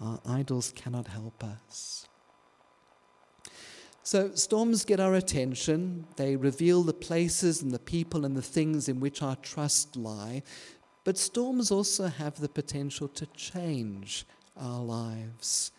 Our 0.00 0.20
idols 0.26 0.72
cannot 0.74 1.06
help 1.06 1.44
us. 1.44 2.06
So, 4.10 4.30
storms 4.34 4.86
get 4.86 5.00
our 5.00 5.12
attention. 5.12 6.06
They 6.16 6.34
reveal 6.34 6.82
the 6.82 6.94
places 6.94 7.60
and 7.60 7.70
the 7.70 7.78
people 7.78 8.24
and 8.24 8.34
the 8.34 8.40
things 8.40 8.88
in 8.88 9.00
which 9.00 9.20
our 9.20 9.36
trust 9.36 9.96
lie. 9.96 10.44
But 11.04 11.18
storms 11.18 11.70
also 11.70 12.06
have 12.06 12.40
the 12.40 12.48
potential 12.48 13.08
to 13.08 13.26
change 13.26 14.24
our 14.56 14.82
lives. 14.82 15.72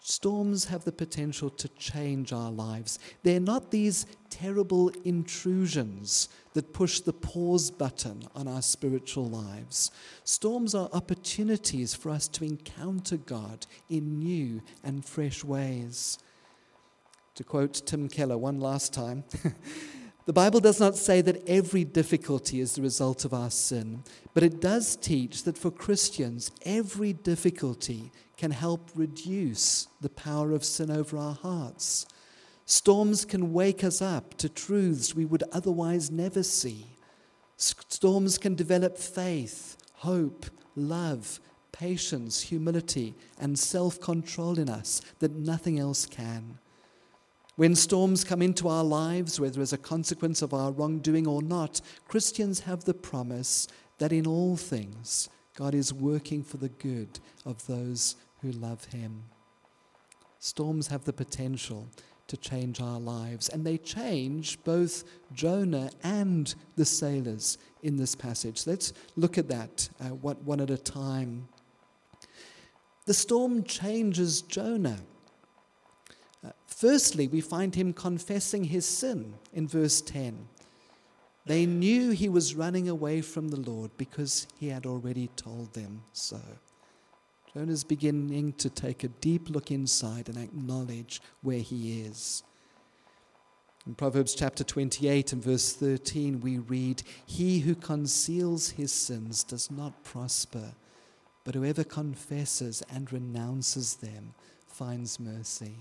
Storms 0.00 0.66
have 0.66 0.84
the 0.84 0.92
potential 0.92 1.50
to 1.50 1.66
change 1.70 2.32
our 2.32 2.52
lives. 2.52 3.00
They're 3.24 3.40
not 3.40 3.72
these 3.72 4.06
terrible 4.30 4.92
intrusions 5.04 6.28
that 6.52 6.72
push 6.72 7.00
the 7.00 7.12
pause 7.12 7.68
button 7.68 8.22
on 8.36 8.46
our 8.46 8.62
spiritual 8.62 9.28
lives. 9.28 9.90
Storms 10.22 10.72
are 10.76 10.88
opportunities 10.92 11.94
for 11.94 12.10
us 12.10 12.28
to 12.28 12.44
encounter 12.44 13.16
God 13.16 13.66
in 13.88 14.20
new 14.20 14.62
and 14.84 15.04
fresh 15.04 15.42
ways. 15.42 16.16
To 17.36 17.44
quote 17.44 17.82
Tim 17.86 18.08
Keller 18.08 18.36
one 18.36 18.60
last 18.60 18.92
time, 18.92 19.24
the 20.26 20.32
Bible 20.32 20.60
does 20.60 20.80
not 20.80 20.96
say 20.96 21.20
that 21.22 21.48
every 21.48 21.84
difficulty 21.84 22.60
is 22.60 22.74
the 22.74 22.82
result 22.82 23.24
of 23.24 23.32
our 23.32 23.50
sin, 23.50 24.02
but 24.34 24.42
it 24.42 24.60
does 24.60 24.96
teach 24.96 25.44
that 25.44 25.56
for 25.56 25.70
Christians, 25.70 26.50
every 26.64 27.12
difficulty 27.12 28.12
can 28.36 28.50
help 28.50 28.90
reduce 28.94 29.88
the 30.00 30.08
power 30.08 30.52
of 30.52 30.64
sin 30.64 30.90
over 30.90 31.16
our 31.16 31.34
hearts. 31.34 32.06
Storms 32.64 33.24
can 33.24 33.52
wake 33.52 33.82
us 33.82 34.00
up 34.00 34.34
to 34.38 34.48
truths 34.48 35.14
we 35.14 35.24
would 35.24 35.42
otherwise 35.52 36.10
never 36.10 36.42
see. 36.42 36.86
Storms 37.56 38.38
can 38.38 38.54
develop 38.54 38.96
faith, 38.96 39.76
hope, 39.94 40.46
love, 40.76 41.40
patience, 41.72 42.42
humility, 42.42 43.14
and 43.38 43.58
self 43.58 44.00
control 44.00 44.58
in 44.58 44.68
us 44.68 45.02
that 45.18 45.32
nothing 45.32 45.78
else 45.78 46.06
can. 46.06 46.58
When 47.60 47.74
storms 47.74 48.24
come 48.24 48.40
into 48.40 48.68
our 48.68 48.82
lives, 48.82 49.38
whether 49.38 49.60
as 49.60 49.74
a 49.74 49.76
consequence 49.76 50.40
of 50.40 50.54
our 50.54 50.72
wrongdoing 50.72 51.26
or 51.26 51.42
not, 51.42 51.82
Christians 52.08 52.60
have 52.60 52.84
the 52.84 52.94
promise 52.94 53.68
that 53.98 54.14
in 54.14 54.26
all 54.26 54.56
things 54.56 55.28
God 55.56 55.74
is 55.74 55.92
working 55.92 56.42
for 56.42 56.56
the 56.56 56.70
good 56.70 57.20
of 57.44 57.66
those 57.66 58.16
who 58.40 58.50
love 58.52 58.86
Him. 58.86 59.24
Storms 60.38 60.86
have 60.86 61.04
the 61.04 61.12
potential 61.12 61.86
to 62.28 62.38
change 62.38 62.80
our 62.80 62.98
lives, 62.98 63.50
and 63.50 63.62
they 63.66 63.76
change 63.76 64.58
both 64.64 65.04
Jonah 65.34 65.90
and 66.02 66.54
the 66.76 66.86
sailors 66.86 67.58
in 67.82 67.94
this 67.94 68.14
passage. 68.14 68.66
Let's 68.66 68.94
look 69.16 69.36
at 69.36 69.48
that 69.48 69.86
uh, 70.00 70.06
one 70.14 70.62
at 70.62 70.70
a 70.70 70.78
time. 70.78 71.46
The 73.04 73.12
storm 73.12 73.64
changes 73.64 74.40
Jonah. 74.40 75.00
Firstly, 76.80 77.28
we 77.28 77.42
find 77.42 77.74
him 77.74 77.92
confessing 77.92 78.64
his 78.64 78.86
sin 78.86 79.34
in 79.52 79.68
verse 79.68 80.00
10. 80.00 80.48
They 81.44 81.66
knew 81.66 82.12
he 82.12 82.30
was 82.30 82.54
running 82.54 82.88
away 82.88 83.20
from 83.20 83.48
the 83.48 83.60
Lord 83.60 83.90
because 83.98 84.46
he 84.58 84.68
had 84.68 84.86
already 84.86 85.28
told 85.36 85.74
them 85.74 86.00
so. 86.14 86.40
Jonah's 87.52 87.84
beginning 87.84 88.54
to 88.54 88.70
take 88.70 89.04
a 89.04 89.08
deep 89.08 89.50
look 89.50 89.70
inside 89.70 90.30
and 90.30 90.38
acknowledge 90.38 91.20
where 91.42 91.58
he 91.58 92.00
is. 92.00 92.44
In 93.86 93.94
Proverbs 93.94 94.34
chapter 94.34 94.64
28 94.64 95.34
and 95.34 95.44
verse 95.44 95.74
13, 95.74 96.40
we 96.40 96.56
read, 96.56 97.02
He 97.26 97.58
who 97.58 97.74
conceals 97.74 98.70
his 98.70 98.90
sins 98.90 99.44
does 99.44 99.70
not 99.70 100.02
prosper, 100.02 100.72
but 101.44 101.54
whoever 101.54 101.84
confesses 101.84 102.82
and 102.90 103.12
renounces 103.12 103.96
them 103.96 104.32
finds 104.66 105.20
mercy. 105.20 105.76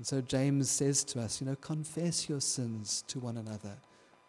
And 0.00 0.06
so 0.06 0.22
James 0.22 0.70
says 0.70 1.04
to 1.04 1.20
us, 1.20 1.42
you 1.42 1.46
know, 1.46 1.56
confess 1.56 2.26
your 2.26 2.40
sins 2.40 3.04
to 3.08 3.18
one 3.18 3.36
another 3.36 3.76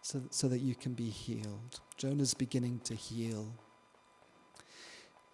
so, 0.02 0.22
so 0.30 0.50
that 0.50 0.60
you 0.60 0.76
can 0.76 0.92
be 0.92 1.10
healed. 1.10 1.80
Jonah's 1.96 2.34
beginning 2.34 2.82
to 2.84 2.94
heal. 2.94 3.56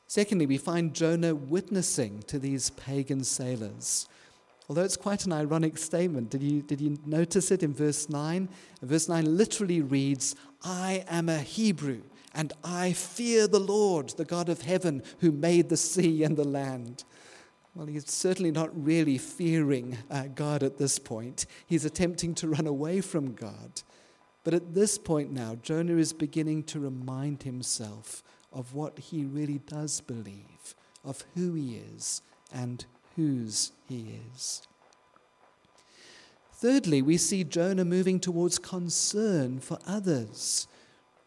Secondly, 0.05 0.45
we 0.45 0.59
find 0.59 0.93
Jonah 0.93 1.33
witnessing 1.33 2.21
to 2.27 2.37
these 2.37 2.69
pagan 2.69 3.23
sailors. 3.23 4.07
Although 4.69 4.83
it's 4.83 4.95
quite 4.95 5.25
an 5.25 5.33
ironic 5.33 5.75
statement. 5.79 6.29
Did 6.29 6.43
you, 6.43 6.61
did 6.61 6.81
you 6.81 6.99
notice 7.03 7.49
it 7.49 7.63
in 7.63 7.73
verse 7.73 8.07
9? 8.07 8.47
Verse 8.83 9.09
9 9.09 9.37
literally 9.37 9.81
reads, 9.81 10.35
I 10.61 11.03
am 11.09 11.29
a 11.29 11.39
Hebrew, 11.39 12.03
and 12.35 12.53
I 12.63 12.93
fear 12.93 13.47
the 13.47 13.59
Lord, 13.59 14.09
the 14.09 14.23
God 14.23 14.49
of 14.49 14.61
heaven, 14.61 15.01
who 15.17 15.31
made 15.31 15.69
the 15.69 15.77
sea 15.77 16.23
and 16.23 16.37
the 16.37 16.47
land. 16.47 17.05
Well, 17.77 17.85
he's 17.85 18.09
certainly 18.09 18.49
not 18.49 18.71
really 18.73 19.19
fearing 19.19 19.99
uh, 20.09 20.23
God 20.33 20.63
at 20.63 20.79
this 20.79 20.97
point. 20.97 21.45
He's 21.67 21.85
attempting 21.85 22.33
to 22.35 22.47
run 22.47 22.65
away 22.65 23.01
from 23.01 23.33
God. 23.33 23.83
But 24.43 24.55
at 24.55 24.73
this 24.73 24.97
point 24.97 25.31
now, 25.31 25.53
Jonah 25.61 25.97
is 25.97 26.11
beginning 26.11 26.63
to 26.63 26.79
remind 26.79 27.43
himself 27.43 28.23
of 28.51 28.73
what 28.73 28.97
he 28.97 29.25
really 29.25 29.59
does 29.67 30.01
believe, 30.01 30.73
of 31.05 31.23
who 31.35 31.53
he 31.53 31.79
is 31.95 32.23
and 32.51 32.83
whose 33.15 33.73
he 33.87 34.17
is. 34.35 34.63
Thirdly, 36.53 37.03
we 37.03 37.17
see 37.17 37.43
Jonah 37.43 37.85
moving 37.85 38.19
towards 38.19 38.57
concern 38.57 39.59
for 39.59 39.77
others. 39.85 40.67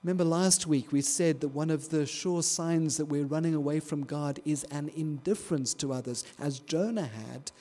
Remember 0.03 0.25
last 0.25 0.67
week 0.67 0.93
we 0.93 1.03
said 1.03 1.41
that 1.41 1.49
one 1.49 1.69
of 1.69 1.91
the 1.91 2.07
sure 2.07 2.43
signs 2.43 2.97
that 2.97 3.05
we're 3.05 3.27
running 3.27 3.55
away 3.55 3.81
from 3.81 4.05
God 4.05 4.41
is 4.47 4.65
an 4.65 4.89
indifference 4.97 5.75
to 5.75 5.93
others, 5.93 6.25
as 6.39 6.59
Jonah 6.59 7.07
had. 7.07 7.53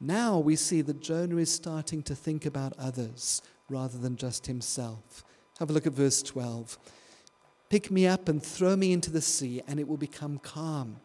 Now 0.00 0.38
we 0.38 0.56
see 0.56 0.80
that 0.82 1.00
Jonah 1.00 1.36
is 1.36 1.52
starting 1.52 2.02
to 2.02 2.16
think 2.16 2.46
about 2.46 2.72
others 2.80 3.42
rather 3.68 3.96
than 3.96 4.16
just 4.16 4.46
himself. 4.46 5.22
Have 5.60 5.70
a 5.70 5.72
look 5.72 5.86
at 5.86 5.92
verse 5.92 6.20
12. 6.20 6.78
Pick 7.70 7.92
me 7.92 8.08
up 8.08 8.28
and 8.28 8.42
throw 8.42 8.74
me 8.74 8.92
into 8.92 9.12
the 9.12 9.22
sea, 9.22 9.62
and 9.68 9.78
it 9.78 9.86
will 9.86 9.96
become 9.96 10.38
calm. 10.38 10.96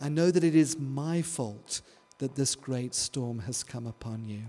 I 0.00 0.08
know 0.08 0.30
that 0.30 0.44
it 0.44 0.54
is 0.54 0.78
my 0.78 1.20
fault 1.22 1.82
that 2.18 2.36
this 2.36 2.54
great 2.54 2.94
storm 2.94 3.40
has 3.40 3.64
come 3.64 3.88
upon 3.88 4.24
you. 4.24 4.44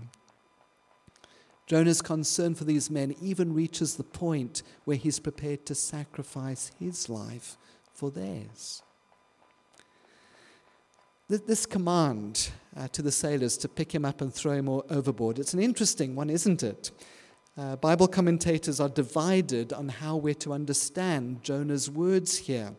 Jonah's 1.66 2.02
concern 2.02 2.54
for 2.54 2.64
these 2.64 2.90
men 2.90 3.14
even 3.20 3.54
reaches 3.54 3.96
the 3.96 4.04
point 4.04 4.62
where 4.84 4.96
he's 4.96 5.18
prepared 5.18 5.64
to 5.66 5.74
sacrifice 5.74 6.70
his 6.78 7.08
life 7.08 7.56
for 7.92 8.10
theirs. 8.10 8.82
This 11.28 11.64
command 11.64 12.50
uh, 12.76 12.88
to 12.88 13.00
the 13.00 13.10
sailors 13.10 13.56
to 13.58 13.68
pick 13.68 13.94
him 13.94 14.04
up 14.04 14.20
and 14.20 14.32
throw 14.32 14.52
him 14.52 14.68
overboard, 14.68 15.38
it's 15.38 15.54
an 15.54 15.60
interesting 15.60 16.14
one, 16.14 16.28
isn't 16.28 16.62
it? 16.62 16.90
Uh, 17.56 17.76
Bible 17.76 18.08
commentators 18.08 18.78
are 18.78 18.88
divided 18.88 19.72
on 19.72 19.88
how 19.88 20.16
we're 20.16 20.34
to 20.34 20.52
understand 20.52 21.42
Jonah's 21.42 21.88
words 21.88 22.36
here. 22.36 22.74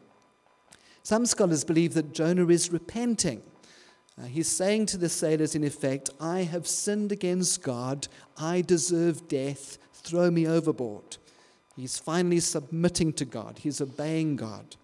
Some 1.02 1.26
scholars 1.26 1.64
believe 1.64 1.94
that 1.94 2.14
Jonah 2.14 2.48
is 2.48 2.72
repenting 2.72 3.42
uh, 4.22 4.26
he's 4.26 4.48
saying 4.48 4.86
to 4.88 4.98
the 4.98 5.10
sailors, 5.10 5.56
in 5.56 5.64
effect, 5.64 6.10
I 6.20 6.44
have 6.44 6.68
sinned 6.68 7.12
against 7.12 7.62
God. 7.62 8.08
I 8.38 8.62
deserve 8.62 9.28
death. 9.28 9.78
Throw 9.94 10.32
me 10.32 10.48
overboard. 10.48 11.18
He's 11.76 11.98
finally 11.98 12.40
submitting 12.40 13.12
to 13.14 13.26
God, 13.26 13.60
he's 13.60 13.82
obeying 13.82 14.38
God. 14.38 14.76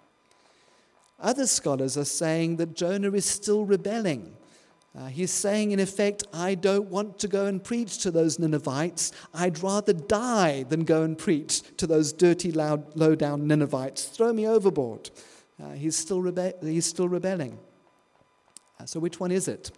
Other 1.20 1.46
scholars 1.46 1.98
are 1.98 2.06
saying 2.06 2.58
that 2.58 2.76
Jonah 2.76 3.12
is 3.12 3.26
still 3.26 3.64
rebelling. 3.64 4.34
Uh, 4.98 5.06
he's 5.06 5.32
saying, 5.32 5.72
in 5.72 5.80
effect, 5.80 6.24
I 6.34 6.56
don't 6.56 6.90
want 6.90 7.18
to 7.20 7.30
go 7.30 7.46
and 7.46 7.64
preach 7.64 8.00
to 8.00 8.12
those 8.12 8.40
Ninevites. 8.40 9.14
I'd 9.34 9.64
rather 9.64 9.94
die 9.94 10.64
than 10.64 10.84
go 10.84 11.04
and 11.04 11.18
preach 11.18 11.62
to 11.78 11.88
those 11.88 12.12
dirty, 12.12 12.52
loud, 12.52 12.94
low 12.98 13.16
down 13.16 13.48
Ninevites. 13.48 14.04
Throw 14.06 14.34
me 14.34 14.46
overboard. 14.46 15.10
Uh, 15.64 15.70
he's, 15.72 15.96
still 15.96 16.22
rebe- 16.22 16.62
he's 16.62 16.88
still 16.88 17.08
rebelling. 17.08 17.58
Uh, 18.82 18.86
so, 18.86 19.00
which 19.00 19.20
one 19.20 19.32
is 19.32 19.48
it? 19.48 19.72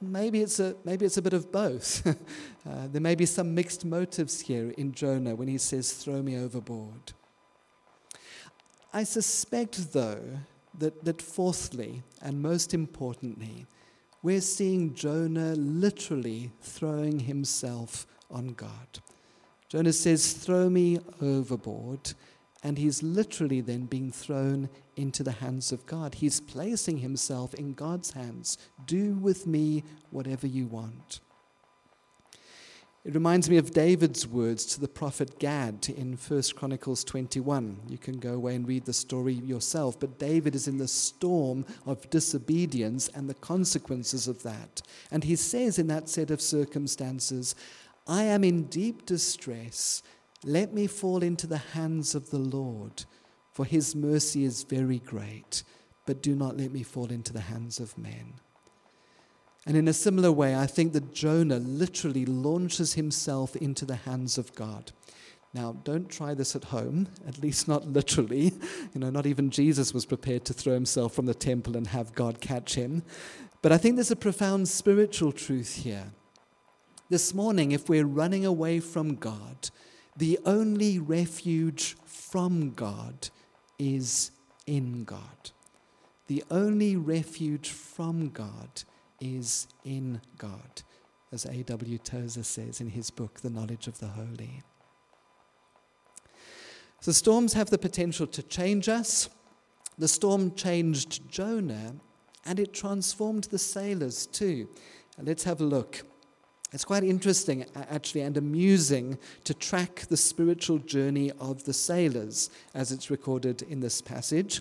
Maybe 0.00 0.42
it's 0.42 0.60
a, 0.60 0.76
maybe 0.84 1.06
it's 1.06 1.16
a 1.16 1.22
bit 1.22 1.32
of 1.32 1.50
both. 1.50 2.06
uh, 2.68 2.88
there 2.88 3.00
may 3.00 3.14
be 3.14 3.26
some 3.26 3.54
mixed 3.54 3.84
motives 3.84 4.40
here 4.40 4.74
in 4.76 4.92
Jonah 4.92 5.34
when 5.34 5.48
he 5.48 5.58
says, 5.58 5.92
Throw 5.92 6.22
me 6.22 6.36
overboard. 6.36 7.12
I 8.92 9.04
suspect, 9.04 9.92
though, 9.92 10.22
that, 10.78 11.04
that 11.04 11.22
fourthly, 11.22 12.02
and 12.20 12.42
most 12.42 12.74
importantly, 12.74 13.66
we're 14.22 14.40
seeing 14.40 14.94
Jonah 14.94 15.54
literally 15.54 16.50
throwing 16.60 17.20
himself 17.20 18.06
on 18.30 18.48
God. 18.48 18.98
Jonah 19.68 19.92
says, 19.92 20.32
Throw 20.32 20.68
me 20.68 20.98
overboard. 21.22 22.12
And 22.62 22.76
he's 22.76 23.02
literally 23.02 23.60
then 23.60 23.86
being 23.86 24.10
thrown 24.10 24.68
into 24.96 25.22
the 25.22 25.32
hands 25.32 25.70
of 25.70 25.86
God. 25.86 26.16
He's 26.16 26.40
placing 26.40 26.98
himself 26.98 27.54
in 27.54 27.74
God's 27.74 28.12
hands. 28.12 28.58
Do 28.86 29.14
with 29.14 29.46
me 29.46 29.84
whatever 30.10 30.46
you 30.46 30.66
want. 30.66 31.20
It 33.04 33.14
reminds 33.14 33.48
me 33.48 33.56
of 33.56 33.70
David's 33.70 34.26
words 34.26 34.66
to 34.66 34.80
the 34.80 34.88
prophet 34.88 35.38
Gad 35.38 35.88
in 35.96 36.18
1 36.18 36.42
Chronicles 36.56 37.04
21. 37.04 37.78
You 37.88 37.96
can 37.96 38.18
go 38.18 38.34
away 38.34 38.54
and 38.54 38.66
read 38.68 38.84
the 38.84 38.92
story 38.92 39.32
yourself, 39.32 39.98
but 39.98 40.18
David 40.18 40.54
is 40.54 40.68
in 40.68 40.76
the 40.78 40.88
storm 40.88 41.64
of 41.86 42.10
disobedience 42.10 43.08
and 43.14 43.30
the 43.30 43.34
consequences 43.34 44.28
of 44.28 44.42
that. 44.42 44.82
And 45.10 45.24
he 45.24 45.36
says 45.36 45.78
in 45.78 45.86
that 45.86 46.08
set 46.08 46.30
of 46.30 46.42
circumstances, 46.42 47.54
I 48.06 48.24
am 48.24 48.42
in 48.42 48.64
deep 48.64 49.06
distress 49.06 50.02
let 50.44 50.72
me 50.72 50.86
fall 50.86 51.22
into 51.22 51.46
the 51.46 51.58
hands 51.58 52.14
of 52.14 52.30
the 52.30 52.38
Lord, 52.38 53.04
for 53.52 53.64
his 53.64 53.94
mercy 53.94 54.44
is 54.44 54.62
very 54.62 55.00
great, 55.00 55.64
but 56.06 56.22
do 56.22 56.34
not 56.34 56.56
let 56.56 56.72
me 56.72 56.82
fall 56.82 57.10
into 57.10 57.32
the 57.32 57.40
hands 57.40 57.80
of 57.80 57.98
men. 57.98 58.34
And 59.66 59.76
in 59.76 59.88
a 59.88 59.92
similar 59.92 60.32
way, 60.32 60.56
I 60.56 60.66
think 60.66 60.92
that 60.94 61.12
Jonah 61.12 61.58
literally 61.58 62.24
launches 62.24 62.94
himself 62.94 63.56
into 63.56 63.84
the 63.84 63.96
hands 63.96 64.38
of 64.38 64.54
God. 64.54 64.92
Now, 65.52 65.72
don't 65.84 66.08
try 66.08 66.34
this 66.34 66.54
at 66.54 66.64
home, 66.64 67.08
at 67.26 67.38
least 67.38 67.68
not 67.68 67.86
literally. 67.86 68.52
You 68.94 69.00
know, 69.00 69.10
not 69.10 69.26
even 69.26 69.50
Jesus 69.50 69.92
was 69.92 70.06
prepared 70.06 70.44
to 70.46 70.54
throw 70.54 70.72
himself 70.72 71.12
from 71.12 71.26
the 71.26 71.34
temple 71.34 71.76
and 71.76 71.86
have 71.88 72.14
God 72.14 72.40
catch 72.40 72.74
him. 72.74 73.02
But 73.60 73.70
I 73.70 73.76
think 73.76 73.96
there's 73.96 74.10
a 74.10 74.16
profound 74.16 74.68
spiritual 74.68 75.32
truth 75.32 75.82
here. 75.84 76.12
This 77.10 77.34
morning, 77.34 77.72
if 77.72 77.88
we're 77.88 78.06
running 78.06 78.46
away 78.46 78.80
from 78.80 79.16
God, 79.16 79.70
the 80.18 80.38
only 80.44 80.98
refuge 80.98 81.96
from 82.04 82.74
God 82.74 83.28
is 83.78 84.32
in 84.66 85.04
God. 85.04 85.52
The 86.26 86.42
only 86.50 86.96
refuge 86.96 87.70
from 87.70 88.30
God 88.30 88.82
is 89.20 89.68
in 89.84 90.20
God, 90.36 90.82
as 91.32 91.46
A.W. 91.46 91.98
Tozer 91.98 92.42
says 92.42 92.80
in 92.80 92.90
his 92.90 93.10
book, 93.10 93.40
The 93.40 93.50
Knowledge 93.50 93.86
of 93.86 94.00
the 94.00 94.08
Holy. 94.08 94.62
So, 97.00 97.12
storms 97.12 97.52
have 97.52 97.70
the 97.70 97.78
potential 97.78 98.26
to 98.26 98.42
change 98.42 98.88
us. 98.88 99.28
The 99.98 100.08
storm 100.08 100.56
changed 100.56 101.30
Jonah, 101.30 101.94
and 102.44 102.58
it 102.58 102.74
transformed 102.74 103.44
the 103.44 103.58
sailors 103.58 104.26
too. 104.26 104.68
let's 105.16 105.44
have 105.44 105.60
a 105.60 105.64
look. 105.64 106.04
It's 106.70 106.84
quite 106.84 107.02
interesting, 107.02 107.64
actually, 107.74 108.20
and 108.22 108.36
amusing 108.36 109.18
to 109.44 109.54
track 109.54 110.06
the 110.08 110.18
spiritual 110.18 110.78
journey 110.78 111.32
of 111.40 111.64
the 111.64 111.72
sailors 111.72 112.50
as 112.74 112.92
it's 112.92 113.10
recorded 113.10 113.62
in 113.62 113.80
this 113.80 114.02
passage. 114.02 114.60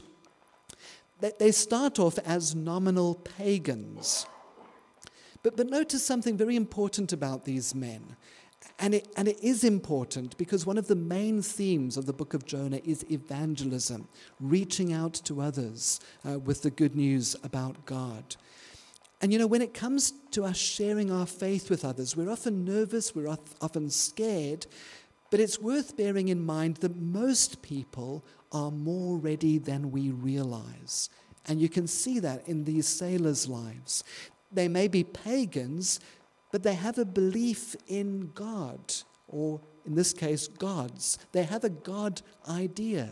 They 1.20 1.52
start 1.52 2.00
off 2.00 2.18
as 2.20 2.56
nominal 2.56 3.16
pagans. 3.16 4.26
But, 5.44 5.58
but 5.58 5.68
notice 5.68 6.06
something 6.06 6.38
very 6.38 6.56
important 6.56 7.12
about 7.12 7.44
these 7.44 7.76
men. 7.76 8.16
And 8.80 8.94
it, 8.96 9.08
and 9.18 9.28
it 9.28 9.44
is 9.44 9.64
important 9.64 10.38
because 10.38 10.66
one 10.66 10.78
of 10.78 10.88
the 10.88 10.96
main 10.96 11.42
themes 11.42 11.98
of 11.98 12.06
the 12.06 12.14
book 12.14 12.34
of 12.34 12.46
Jonah 12.46 12.82
is 12.84 13.06
evangelism, 13.12 14.08
reaching 14.40 14.94
out 14.94 15.14
to 15.26 15.42
others 15.42 16.00
uh, 16.28 16.40
with 16.40 16.62
the 16.62 16.70
good 16.70 16.96
news 16.96 17.36
about 17.44 17.86
God. 17.86 18.36
And 19.22 19.34
you 19.34 19.40
know, 19.40 19.48
when 19.48 19.62
it 19.62 19.74
comes 19.74 20.14
to 20.32 20.46
us 20.46 20.58
sharing 20.58 21.12
our 21.12 21.26
faith 21.26 21.70
with 21.70 21.84
others, 21.84 22.16
we're 22.16 22.30
often 22.30 22.64
nervous, 22.64 23.16
we're 23.16 23.28
often 23.28 23.90
scared, 23.90 24.68
but 25.32 25.40
it's 25.40 25.60
worth 25.60 25.98
bearing 25.98 26.28
in 26.28 26.46
mind 26.46 26.78
that 26.78 26.96
most 26.96 27.62
people 27.62 28.24
are 28.52 28.72
more 28.72 29.18
ready 29.18 29.58
than 29.58 29.92
we 29.92 30.12
realize. 30.12 31.10
And 31.48 31.60
you 31.60 31.70
can 31.70 31.88
see 31.88 32.20
that 32.20 32.48
in 32.48 32.64
these 32.64 32.88
sailors' 32.88 33.48
lives. 33.48 34.04
They 34.52 34.68
may 34.68 34.88
be 34.88 35.04
pagans, 35.04 36.00
but 36.52 36.64
they 36.64 36.76
have 36.76 36.98
a 36.98 37.06
belief 37.06 37.76
in 37.88 38.32
God, 38.36 38.80
or 39.28 39.60
in 39.86 39.96
this 39.96 40.14
case, 40.14 40.48
gods. 40.48 41.18
They 41.32 41.44
have 41.44 41.64
a 41.64 41.70
God 41.70 42.22
idea. 42.48 43.10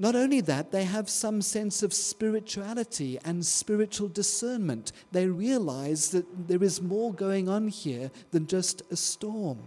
Not 0.00 0.14
only 0.14 0.40
that, 0.42 0.70
they 0.70 0.84
have 0.84 1.10
some 1.10 1.42
sense 1.42 1.82
of 1.82 1.92
spirituality 1.92 3.18
and 3.24 3.44
spiritual 3.44 4.08
discernment. 4.08 4.92
They 5.10 5.26
realize 5.26 6.10
that 6.10 6.46
there 6.46 6.62
is 6.62 6.80
more 6.80 7.12
going 7.12 7.48
on 7.48 7.66
here 7.66 8.12
than 8.30 8.46
just 8.46 8.82
a 8.92 8.96
storm. 8.96 9.58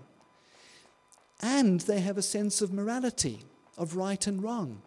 And 1.42 1.82
they 1.82 2.00
have 2.00 2.18
a 2.18 2.22
sense 2.22 2.62
of 2.62 2.72
morality, 2.72 3.40
of 3.78 3.98
right 3.98 4.26
and 4.26 4.42
wrong. 4.42 4.82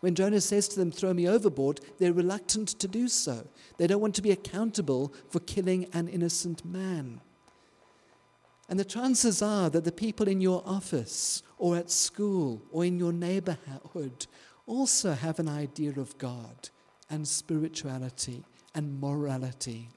When 0.00 0.14
Jonah 0.14 0.40
says 0.40 0.68
to 0.68 0.78
them, 0.78 0.92
Throw 0.92 1.12
me 1.12 1.28
overboard, 1.28 1.80
they're 1.98 2.12
reluctant 2.12 2.68
to 2.68 2.86
do 2.86 3.08
so. 3.08 3.48
They 3.78 3.88
don't 3.88 4.00
want 4.00 4.14
to 4.14 4.22
be 4.22 4.30
accountable 4.30 5.12
for 5.28 5.40
killing 5.40 5.88
an 5.92 6.06
innocent 6.06 6.64
man. 6.64 7.20
And 8.68 8.78
the 8.78 8.84
chances 8.84 9.42
are 9.42 9.70
that 9.70 9.84
the 9.84 9.90
people 9.90 10.28
in 10.28 10.40
your 10.40 10.62
office 10.64 11.42
or 11.56 11.76
at 11.76 11.90
school 11.90 12.62
or 12.70 12.84
in 12.84 12.98
your 12.98 13.12
neighborhood 13.12 14.26
also 14.68 15.12
have 15.12 15.38
an 15.38 15.48
idea 15.48 15.92
of 15.96 16.16
God 16.18 16.68
and 17.10 17.26
spirituality 17.26 18.44
and 18.74 19.00
morality. 19.00 19.88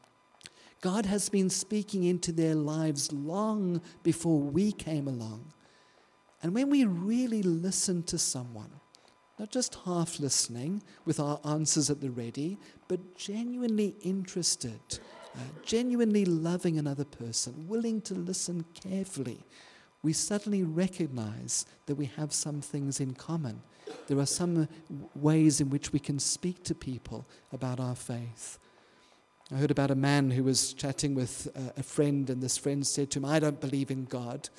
God 0.79 1.05
has 1.05 1.29
been 1.29 1.49
speaking 1.49 2.05
into 2.05 2.31
their 2.31 2.55
lives 2.55 3.11
long 3.11 3.81
before 4.01 4.39
we 4.39 4.71
came 4.71 5.07
along. 5.07 5.53
And 6.41 6.55
when 6.55 6.69
we 6.71 6.85
really 6.85 7.43
listen 7.43 8.01
to 8.03 8.17
someone, 8.17 8.71
not 9.37 9.51
just 9.51 9.75
half 9.85 10.19
listening 10.19 10.81
with 11.05 11.19
our 11.19 11.39
answers 11.45 11.89
at 11.89 12.01
the 12.01 12.09
ready, 12.09 12.57
but 12.87 13.15
genuinely 13.15 13.95
interested, 14.01 14.79
uh, 15.35 15.39
genuinely 15.63 16.25
loving 16.25 16.79
another 16.79 17.05
person, 17.05 17.67
willing 17.67 18.01
to 18.01 18.15
listen 18.15 18.65
carefully, 18.73 19.43
we 20.01 20.13
suddenly 20.13 20.63
recognize 20.63 21.65
that 21.85 21.95
we 21.95 22.05
have 22.05 22.33
some 22.33 22.61
things 22.61 22.99
in 22.99 23.13
common. 23.13 23.61
There 24.07 24.19
are 24.19 24.25
some 24.25 24.67
ways 25.15 25.61
in 25.61 25.69
which 25.69 25.93
we 25.93 25.99
can 25.99 26.19
speak 26.19 26.63
to 26.65 26.75
people 26.75 27.25
about 27.51 27.79
our 27.79 27.95
faith. 27.95 28.59
I 29.53 29.57
heard 29.57 29.71
about 29.71 29.91
a 29.91 29.95
man 29.95 30.31
who 30.31 30.43
was 30.43 30.73
chatting 30.73 31.13
with 31.13 31.49
a 31.75 31.83
friend, 31.83 32.29
and 32.29 32.41
this 32.41 32.57
friend 32.57 32.87
said 32.87 33.11
to 33.11 33.19
him, 33.19 33.25
I 33.25 33.39
don't 33.39 33.59
believe 33.59 33.91
in 33.91 34.05
God. 34.05 34.49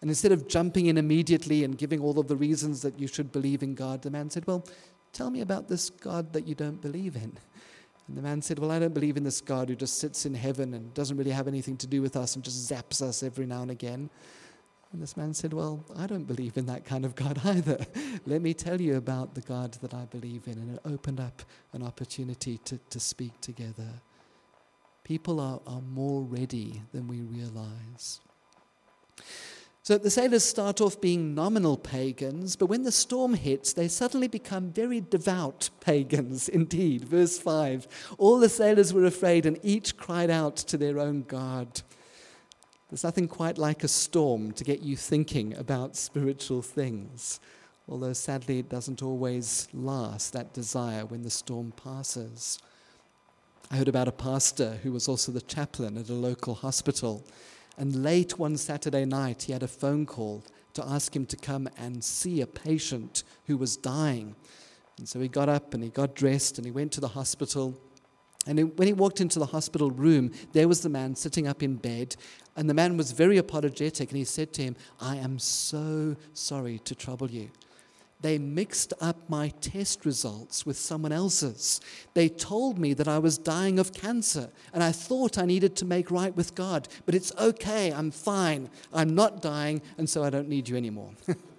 And 0.00 0.10
instead 0.10 0.32
of 0.32 0.48
jumping 0.48 0.86
in 0.86 0.98
immediately 0.98 1.64
and 1.64 1.78
giving 1.78 2.00
all 2.00 2.18
of 2.18 2.28
the 2.28 2.36
reasons 2.36 2.82
that 2.82 2.98
you 2.98 3.06
should 3.06 3.32
believe 3.32 3.62
in 3.62 3.74
God, 3.74 4.02
the 4.02 4.10
man 4.10 4.28
said, 4.28 4.46
Well, 4.46 4.64
tell 5.12 5.30
me 5.30 5.40
about 5.40 5.68
this 5.68 5.90
God 5.90 6.32
that 6.32 6.46
you 6.46 6.54
don't 6.54 6.80
believe 6.80 7.16
in. 7.16 7.38
And 8.08 8.16
the 8.16 8.22
man 8.22 8.42
said, 8.42 8.58
Well, 8.58 8.70
I 8.70 8.78
don't 8.78 8.94
believe 8.94 9.16
in 9.16 9.24
this 9.24 9.40
God 9.40 9.68
who 9.68 9.76
just 9.76 9.98
sits 9.98 10.26
in 10.26 10.34
heaven 10.34 10.74
and 10.74 10.92
doesn't 10.92 11.16
really 11.16 11.30
have 11.30 11.48
anything 11.48 11.76
to 11.78 11.86
do 11.86 12.02
with 12.02 12.16
us 12.16 12.34
and 12.34 12.44
just 12.44 12.70
zaps 12.70 13.00
us 13.00 13.22
every 13.22 13.46
now 13.46 13.62
and 13.62 13.70
again. 13.70 14.10
And 14.96 15.02
this 15.02 15.14
man 15.14 15.34
said, 15.34 15.52
Well, 15.52 15.84
I 15.94 16.06
don't 16.06 16.24
believe 16.24 16.56
in 16.56 16.64
that 16.66 16.86
kind 16.86 17.04
of 17.04 17.14
God 17.14 17.38
either. 17.44 17.84
Let 18.24 18.40
me 18.40 18.54
tell 18.54 18.80
you 18.80 18.96
about 18.96 19.34
the 19.34 19.42
God 19.42 19.74
that 19.82 19.92
I 19.92 20.06
believe 20.06 20.44
in. 20.46 20.54
And 20.54 20.74
it 20.74 20.80
opened 20.86 21.20
up 21.20 21.42
an 21.74 21.82
opportunity 21.82 22.56
to, 22.64 22.80
to 22.88 22.98
speak 22.98 23.38
together. 23.42 24.00
People 25.04 25.38
are, 25.38 25.60
are 25.66 25.82
more 25.82 26.22
ready 26.22 26.80
than 26.92 27.08
we 27.08 27.20
realize. 27.20 28.20
So 29.82 29.98
the 29.98 30.08
sailors 30.08 30.44
start 30.44 30.80
off 30.80 30.98
being 30.98 31.34
nominal 31.34 31.76
pagans, 31.76 32.56
but 32.56 32.66
when 32.66 32.84
the 32.84 32.90
storm 32.90 33.34
hits, 33.34 33.74
they 33.74 33.88
suddenly 33.88 34.28
become 34.28 34.72
very 34.72 35.02
devout 35.02 35.68
pagans 35.80 36.48
indeed. 36.48 37.04
Verse 37.04 37.38
5 37.38 38.16
All 38.16 38.38
the 38.38 38.48
sailors 38.48 38.94
were 38.94 39.04
afraid, 39.04 39.44
and 39.44 39.60
each 39.62 39.98
cried 39.98 40.30
out 40.30 40.56
to 40.56 40.78
their 40.78 40.98
own 40.98 41.24
God. 41.24 41.82
There's 42.88 43.02
nothing 43.02 43.26
quite 43.26 43.58
like 43.58 43.82
a 43.82 43.88
storm 43.88 44.52
to 44.52 44.62
get 44.62 44.80
you 44.80 44.96
thinking 44.96 45.56
about 45.56 45.96
spiritual 45.96 46.62
things, 46.62 47.40
although 47.88 48.12
sadly 48.12 48.60
it 48.60 48.68
doesn't 48.68 49.02
always 49.02 49.66
last, 49.74 50.32
that 50.32 50.54
desire, 50.54 51.04
when 51.04 51.22
the 51.22 51.30
storm 51.30 51.72
passes. 51.72 52.60
I 53.72 53.76
heard 53.76 53.88
about 53.88 54.06
a 54.06 54.12
pastor 54.12 54.78
who 54.84 54.92
was 54.92 55.08
also 55.08 55.32
the 55.32 55.40
chaplain 55.40 55.98
at 55.98 56.08
a 56.08 56.14
local 56.14 56.54
hospital. 56.54 57.24
And 57.76 58.04
late 58.04 58.38
one 58.38 58.56
Saturday 58.56 59.04
night, 59.04 59.42
he 59.42 59.52
had 59.52 59.64
a 59.64 59.68
phone 59.68 60.06
call 60.06 60.44
to 60.74 60.86
ask 60.86 61.16
him 61.16 61.26
to 61.26 61.36
come 61.36 61.68
and 61.76 62.04
see 62.04 62.40
a 62.40 62.46
patient 62.46 63.24
who 63.46 63.56
was 63.56 63.76
dying. 63.76 64.36
And 64.98 65.08
so 65.08 65.18
he 65.18 65.26
got 65.26 65.48
up 65.48 65.74
and 65.74 65.82
he 65.82 65.90
got 65.90 66.14
dressed 66.14 66.56
and 66.56 66.64
he 66.64 66.70
went 66.70 66.92
to 66.92 67.00
the 67.00 67.08
hospital. 67.08 67.76
And 68.46 68.78
when 68.78 68.86
he 68.86 68.94
walked 68.94 69.20
into 69.20 69.38
the 69.38 69.46
hospital 69.46 69.90
room, 69.90 70.30
there 70.52 70.68
was 70.68 70.80
the 70.80 70.88
man 70.88 71.16
sitting 71.16 71.46
up 71.46 71.62
in 71.62 71.76
bed. 71.76 72.16
And 72.56 72.70
the 72.70 72.74
man 72.74 72.96
was 72.96 73.12
very 73.12 73.36
apologetic. 73.36 74.10
And 74.10 74.18
he 74.18 74.24
said 74.24 74.52
to 74.54 74.62
him, 74.62 74.76
I 75.00 75.16
am 75.16 75.38
so 75.38 76.16
sorry 76.32 76.78
to 76.80 76.94
trouble 76.94 77.30
you 77.30 77.50
they 78.20 78.38
mixed 78.38 78.92
up 79.00 79.28
my 79.28 79.48
test 79.60 80.04
results 80.04 80.64
with 80.64 80.76
someone 80.76 81.12
else's. 81.12 81.80
They 82.14 82.28
told 82.28 82.78
me 82.78 82.94
that 82.94 83.08
I 83.08 83.18
was 83.18 83.38
dying 83.38 83.78
of 83.78 83.92
cancer, 83.92 84.50
and 84.72 84.82
I 84.82 84.92
thought 84.92 85.38
I 85.38 85.44
needed 85.44 85.76
to 85.76 85.84
make 85.84 86.10
right 86.10 86.34
with 86.34 86.54
God. 86.54 86.88
But 87.04 87.14
it's 87.14 87.32
okay, 87.36 87.92
I'm 87.92 88.10
fine. 88.10 88.70
I'm 88.92 89.14
not 89.14 89.42
dying, 89.42 89.82
and 89.98 90.08
so 90.08 90.24
I 90.24 90.30
don't 90.30 90.48
need 90.48 90.68
you 90.68 90.76
anymore. 90.76 91.12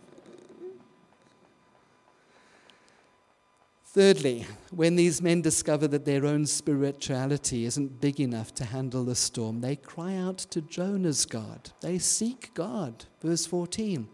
Thirdly, 3.98 4.46
when 4.70 4.96
these 4.96 5.24
men 5.24 5.42
discover 5.42 5.88
that 5.88 6.06
their 6.06 6.24
own 6.24 6.46
spirituality 6.46 7.66
isn't 7.66 8.00
big 8.00 8.20
enough 8.20 8.54
to 8.54 8.64
handle 8.64 9.04
the 9.04 9.16
storm, 9.16 9.62
they 9.62 9.76
cry 9.76 10.16
out 10.16 10.38
to 10.38 10.62
Jonah's 10.62 11.26
God. 11.26 11.72
They 11.82 11.98
seek 11.98 12.54
God. 12.54 13.06
Verse 13.24 13.48
14. 13.48 14.08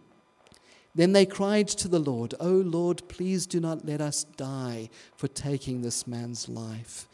Then 0.95 1.11
they 1.11 1.25
cried 1.25 1.67
to 1.67 1.89
the 1.89 1.99
Lord, 1.99 2.33
O 2.39 2.49
Lord, 2.49 3.03
please 3.09 3.45
do 3.45 3.59
not 3.59 3.85
let 3.85 3.99
us 3.99 4.23
die 4.23 4.89
for 5.17 5.27
taking 5.27 5.81
this 5.81 6.07
man's 6.07 6.47
life. 6.47 7.09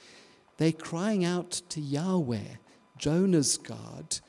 They're 0.57 0.71
crying 0.71 1.25
out 1.25 1.49
to 1.69 1.81
Yahweh, 1.81 2.57
Jonah's 2.99 3.57
God. 3.57 4.19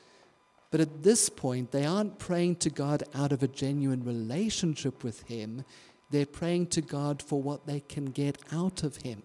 But 0.71 0.79
at 0.79 1.03
this 1.03 1.29
point, 1.29 1.69
they 1.69 1.85
aren't 1.85 2.17
praying 2.17 2.55
to 2.55 2.71
God 2.71 3.03
out 3.13 3.33
of 3.33 3.43
a 3.43 3.47
genuine 3.47 4.03
relationship 4.03 5.03
with 5.03 5.21
Him. 5.27 5.63
They're 6.11 6.25
praying 6.25 6.67
to 6.67 6.81
God 6.81 7.21
for 7.21 7.41
what 7.41 7.65
they 7.65 7.79
can 7.79 8.05
get 8.05 8.37
out 8.51 8.83
of 8.83 8.97
Him. 8.97 9.23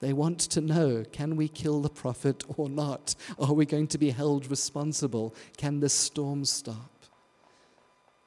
They 0.00 0.12
want 0.12 0.40
to 0.40 0.60
know 0.60 1.04
can 1.10 1.36
we 1.36 1.48
kill 1.48 1.80
the 1.80 1.88
prophet 1.88 2.44
or 2.56 2.68
not? 2.68 3.14
Are 3.38 3.54
we 3.54 3.64
going 3.64 3.86
to 3.88 3.98
be 3.98 4.10
held 4.10 4.50
responsible? 4.50 5.34
Can 5.56 5.80
the 5.80 5.88
storm 5.88 6.44
stop? 6.44 6.90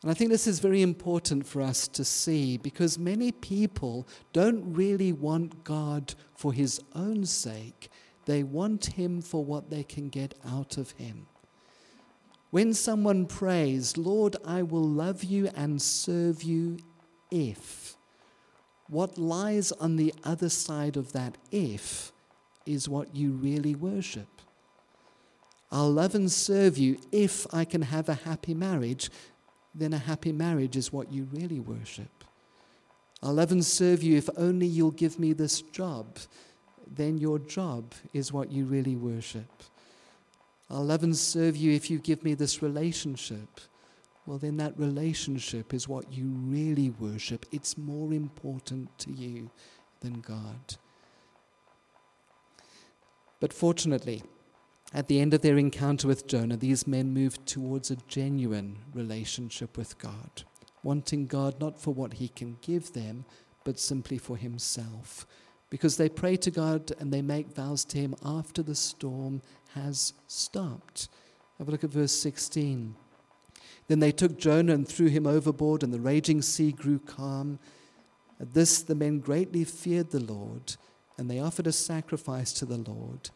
And 0.01 0.09
I 0.09 0.13
think 0.13 0.31
this 0.31 0.47
is 0.47 0.59
very 0.59 0.81
important 0.81 1.45
for 1.45 1.61
us 1.61 1.87
to 1.89 2.05
see 2.05 2.57
because 2.57 2.97
many 2.97 3.31
people 3.31 4.07
don't 4.31 4.73
really 4.73 5.11
want 5.11 5.63
God 5.63 6.15
for 6.35 6.53
his 6.53 6.81
own 6.95 7.25
sake, 7.25 7.89
they 8.25 8.43
want 8.43 8.85
him 8.85 9.21
for 9.21 9.43
what 9.43 9.69
they 9.69 9.83
can 9.83 10.07
get 10.09 10.35
out 10.47 10.77
of 10.77 10.91
him. 10.91 11.27
When 12.49 12.73
someone 12.73 13.25
prays, 13.25 13.97
Lord, 13.97 14.37
I 14.45 14.63
will 14.63 14.87
love 14.87 15.23
you 15.23 15.49
and 15.55 15.81
serve 15.81 16.43
you 16.43 16.77
if, 17.29 17.88
what 18.89 19.17
lies 19.17 19.71
on 19.73 19.95
the 19.95 20.13
other 20.23 20.49
side 20.49 20.97
of 20.97 21.13
that 21.13 21.37
if 21.51 22.11
is 22.65 22.89
what 22.89 23.15
you 23.15 23.31
really 23.31 23.75
worship. 23.75 24.27
I'll 25.71 25.91
love 25.91 26.15
and 26.15 26.31
serve 26.31 26.77
you 26.77 26.99
if 27.11 27.45
I 27.53 27.63
can 27.63 27.83
have 27.83 28.09
a 28.09 28.15
happy 28.15 28.53
marriage 28.53 29.09
then 29.73 29.93
a 29.93 29.97
happy 29.97 30.31
marriage 30.31 30.75
is 30.75 30.91
what 30.91 31.11
you 31.11 31.27
really 31.31 31.59
worship. 31.59 32.23
I'll 33.21 33.33
love 33.33 33.51
and 33.51 33.65
serve 33.65 34.01
you 34.01 34.17
if 34.17 34.29
only 34.37 34.65
you'll 34.65 34.91
give 34.91 35.19
me 35.19 35.33
this 35.33 35.61
job. 35.61 36.17
Then 36.87 37.17
your 37.17 37.39
job 37.39 37.93
is 38.13 38.33
what 38.33 38.51
you 38.51 38.65
really 38.65 38.95
worship. 38.95 39.63
I'll 40.69 40.85
love 40.85 41.03
and 41.03 41.15
serve 41.15 41.55
you 41.55 41.73
if 41.73 41.89
you 41.89 41.99
give 41.99 42.23
me 42.23 42.33
this 42.33 42.61
relationship. 42.61 43.59
Well, 44.29 44.37
then 44.37 44.57
that 44.57 44.77
relationship 44.77 45.73
is 45.73 45.87
what 45.87 46.13
you 46.13 46.27
really 46.27 46.91
worship. 46.91 47.47
It's 47.51 47.79
more 47.79 48.13
important 48.13 48.95
to 48.99 49.11
you 49.11 49.49
than 50.01 50.21
God. 50.21 50.75
But 53.39 53.51
fortunately, 53.51 54.21
at 54.93 55.07
the 55.07 55.19
end 55.19 55.33
of 55.33 55.41
their 55.41 55.57
encounter 55.57 56.07
with 56.07 56.27
Jonah, 56.27 56.57
these 56.57 56.85
men 56.85 57.11
moved 57.11 57.47
towards 57.47 57.89
a 57.89 57.95
genuine 58.07 58.77
relationship 58.93 59.75
with 59.75 59.97
God, 59.97 60.43
wanting 60.83 61.25
God 61.25 61.59
not 61.59 61.81
for 61.81 61.91
what 61.91 62.13
he 62.13 62.27
can 62.27 62.57
give 62.61 62.93
them, 62.93 63.25
but 63.63 63.79
simply 63.79 64.19
for 64.19 64.37
himself. 64.37 65.25
Because 65.71 65.97
they 65.97 66.07
pray 66.07 66.35
to 66.35 66.51
God 66.51 66.91
and 66.99 67.11
they 67.11 67.23
make 67.23 67.55
vows 67.55 67.83
to 67.85 67.97
him 67.97 68.13
after 68.23 68.61
the 68.61 68.75
storm 68.75 69.41
has 69.73 70.13
stopped. 70.27 71.09
Have 71.57 71.67
a 71.67 71.71
look 71.71 71.83
at 71.83 71.89
verse 71.89 72.13
16. 72.13 72.95
Then 73.87 73.99
they 73.99 74.11
took 74.11 74.37
Jonah 74.37 74.73
and 74.73 74.87
threw 74.87 75.07
him 75.07 75.25
overboard, 75.25 75.83
and 75.83 75.93
the 75.93 75.99
raging 75.99 76.41
sea 76.41 76.71
grew 76.71 76.99
calm. 76.99 77.59
At 78.39 78.53
this, 78.53 78.81
the 78.81 78.95
men 78.95 79.19
greatly 79.19 79.63
feared 79.63 80.11
the 80.11 80.19
Lord, 80.19 80.75
and 81.17 81.29
they 81.29 81.39
offered 81.39 81.67
a 81.67 81.71
sacrifice 81.71 82.53
to 82.53 82.65
the 82.65 82.77
Lord 82.77 83.29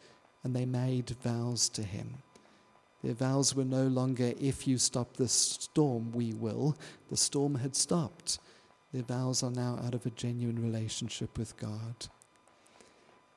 and 0.44 0.54
they 0.54 0.66
made 0.66 1.16
vows 1.22 1.68
to 1.70 1.82
him. 1.82 2.18
Their 3.02 3.14
vows 3.14 3.54
were 3.54 3.64
no 3.64 3.86
longer, 3.86 4.32
if 4.38 4.68
you 4.68 4.78
stop 4.78 5.16
this 5.16 5.32
storm, 5.32 6.12
we 6.12 6.32
will. 6.32 6.76
The 7.10 7.16
storm 7.16 7.56
had 7.56 7.74
stopped. 7.74 8.38
Their 8.92 9.02
vows 9.02 9.42
are 9.42 9.50
now 9.50 9.78
out 9.84 9.94
of 9.94 10.06
a 10.06 10.10
genuine 10.10 10.62
relationship 10.62 11.36
with 11.36 11.56
God. 11.56 12.06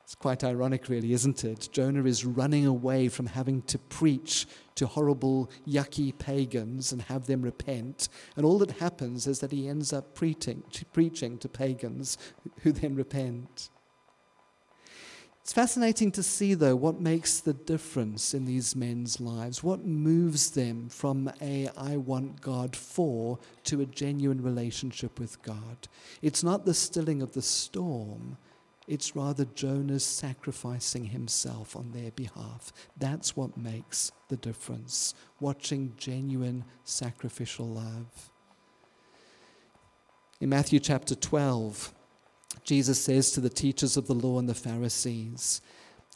It's 0.07 0.15
quite 0.15 0.41
ironic, 0.41 0.87
really, 0.87 1.11
isn't 1.11 1.43
it? 1.43 1.67
Jonah 1.73 2.05
is 2.05 2.23
running 2.23 2.65
away 2.65 3.09
from 3.09 3.25
having 3.25 3.61
to 3.63 3.77
preach 3.77 4.47
to 4.75 4.87
horrible, 4.87 5.51
yucky 5.67 6.17
pagans 6.17 6.93
and 6.93 7.01
have 7.01 7.27
them 7.27 7.41
repent. 7.41 8.07
And 8.37 8.45
all 8.45 8.57
that 8.59 8.71
happens 8.71 9.27
is 9.27 9.41
that 9.41 9.51
he 9.51 9.67
ends 9.67 9.91
up 9.91 10.15
preaching, 10.15 10.63
preaching 10.93 11.37
to 11.39 11.49
pagans 11.49 12.17
who 12.61 12.71
then 12.71 12.95
repent. 12.95 13.69
It's 15.41 15.51
fascinating 15.51 16.13
to 16.13 16.23
see, 16.23 16.53
though, 16.53 16.77
what 16.77 17.01
makes 17.01 17.41
the 17.41 17.53
difference 17.53 18.33
in 18.33 18.45
these 18.45 18.77
men's 18.77 19.19
lives. 19.19 19.61
What 19.61 19.83
moves 19.83 20.51
them 20.51 20.87
from 20.87 21.29
a 21.41 21.67
I 21.75 21.97
want 21.97 22.39
God 22.39 22.77
for 22.77 23.39
to 23.65 23.81
a 23.81 23.85
genuine 23.85 24.41
relationship 24.41 25.19
with 25.19 25.41
God. 25.41 25.89
It's 26.21 26.45
not 26.45 26.65
the 26.65 26.73
stilling 26.73 27.21
of 27.21 27.33
the 27.33 27.41
storm, 27.41 28.37
it's 28.87 29.15
rather 29.15 29.45
Jonah's 29.45 30.05
sacrificing 30.05 31.05
himself 31.05 31.75
on 31.75 31.91
their 31.91 32.11
behalf. 32.11 32.71
That's 32.97 33.35
what 33.35 33.57
makes 33.57 34.13
the 34.29 34.37
difference. 34.37 35.13
Watching 35.41 35.93
genuine 35.97 36.63
sacrificial 36.85 37.67
love. 37.67 38.31
In 40.39 40.49
Matthew 40.49 40.79
chapter 40.79 41.15
12, 41.15 41.93
Jesus 42.63 43.03
says 43.03 43.31
to 43.31 43.41
the 43.41 43.49
teachers 43.49 43.97
of 43.97 44.07
the 44.07 44.13
law 44.13 44.39
and 44.39 44.47
the 44.47 44.53
Pharisees, 44.53 45.61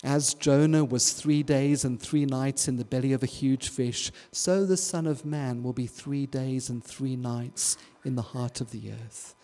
As 0.04 0.34
Jonah 0.34 0.86
was 0.86 1.12
three 1.12 1.44
days 1.44 1.84
and 1.84 2.00
three 2.00 2.26
nights 2.26 2.68
in 2.68 2.78
the 2.78 2.86
belly 2.86 3.12
of 3.12 3.24
a 3.24 3.28
huge 3.28 3.70
fish, 3.70 4.12
so 4.32 4.66
the 4.66 4.78
Son 4.78 5.08
of 5.08 5.26
Man 5.26 5.62
will 5.62 5.74
be 5.74 5.88
three 5.88 6.26
days 6.26 6.70
and 6.70 6.84
three 6.84 7.16
nights 7.18 7.78
in 8.06 8.16
the 8.16 8.22
heart 8.22 8.62
of 8.62 8.72
the 8.72 8.92
earth. 8.92 9.36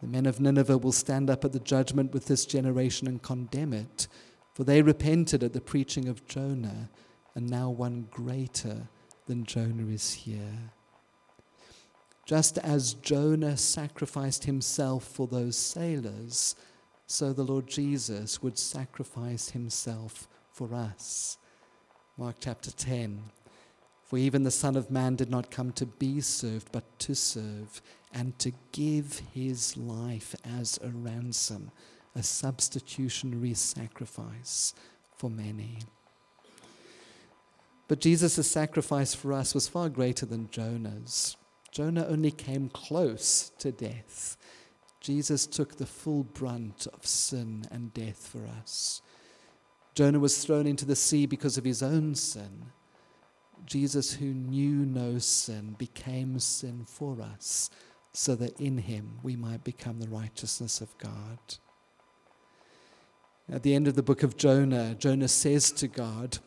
The 0.00 0.06
men 0.06 0.26
of 0.26 0.40
Nineveh 0.40 0.78
will 0.78 0.92
stand 0.92 1.28
up 1.28 1.44
at 1.44 1.52
the 1.52 1.60
judgment 1.60 2.12
with 2.12 2.26
this 2.26 2.46
generation 2.46 3.06
and 3.06 3.22
condemn 3.22 3.72
it, 3.72 4.08
for 4.54 4.64
they 4.64 4.82
repented 4.82 5.42
at 5.42 5.52
the 5.52 5.60
preaching 5.60 6.08
of 6.08 6.26
Jonah, 6.26 6.88
and 7.34 7.48
now 7.48 7.70
one 7.70 8.08
greater 8.10 8.88
than 9.26 9.44
Jonah 9.44 9.88
is 9.88 10.12
here. 10.12 10.72
Just 12.24 12.58
as 12.58 12.94
Jonah 12.94 13.56
sacrificed 13.56 14.44
himself 14.44 15.04
for 15.04 15.26
those 15.26 15.56
sailors, 15.56 16.54
so 17.06 17.32
the 17.32 17.44
Lord 17.44 17.66
Jesus 17.66 18.42
would 18.42 18.58
sacrifice 18.58 19.50
himself 19.50 20.28
for 20.52 20.74
us. 20.74 21.38
Mark 22.16 22.36
chapter 22.40 22.70
10. 22.70 23.22
For 24.04 24.18
even 24.18 24.42
the 24.42 24.50
Son 24.50 24.76
of 24.76 24.90
Man 24.90 25.16
did 25.16 25.30
not 25.30 25.50
come 25.50 25.72
to 25.72 25.86
be 25.86 26.20
served, 26.20 26.70
but 26.72 26.98
to 27.00 27.14
serve, 27.14 27.82
and 28.12 28.38
to 28.38 28.52
give 28.72 29.22
his 29.32 29.76
life 29.76 30.34
as 30.44 30.78
a 30.82 30.88
ransom, 30.88 31.70
a 32.14 32.22
substitutionary 32.22 33.54
sacrifice 33.54 34.74
for 35.16 35.30
many. 35.30 35.78
But 37.88 38.00
Jesus' 38.00 38.50
sacrifice 38.50 39.14
for 39.14 39.32
us 39.32 39.54
was 39.54 39.68
far 39.68 39.88
greater 39.88 40.26
than 40.26 40.50
Jonah's. 40.50 41.36
Jonah 41.72 42.06
only 42.06 42.30
came 42.30 42.68
close 42.68 43.50
to 43.58 43.72
death. 43.72 44.36
Jesus 45.00 45.46
took 45.46 45.76
the 45.76 45.86
full 45.86 46.24
brunt 46.24 46.86
of 46.92 47.06
sin 47.06 47.64
and 47.70 47.94
death 47.94 48.26
for 48.26 48.46
us. 48.46 49.02
Jonah 49.94 50.20
was 50.20 50.44
thrown 50.44 50.66
into 50.66 50.84
the 50.84 50.96
sea 50.96 51.26
because 51.26 51.58
of 51.58 51.64
his 51.64 51.82
own 51.82 52.14
sin. 52.14 52.66
Jesus, 53.66 54.14
who 54.14 54.26
knew 54.26 54.84
no 54.86 55.18
sin, 55.18 55.74
became 55.78 56.38
sin 56.38 56.84
for 56.86 57.20
us 57.20 57.70
so 58.12 58.34
that 58.34 58.58
in 58.60 58.78
him 58.78 59.18
we 59.22 59.36
might 59.36 59.64
become 59.64 60.00
the 60.00 60.08
righteousness 60.08 60.80
of 60.80 60.96
God. 60.98 61.38
At 63.50 63.62
the 63.62 63.74
end 63.74 63.88
of 63.88 63.96
the 63.96 64.02
book 64.02 64.22
of 64.22 64.36
Jonah, 64.36 64.94
Jonah 64.94 65.28
says 65.28 65.72
to 65.72 65.88
God, 65.88 66.38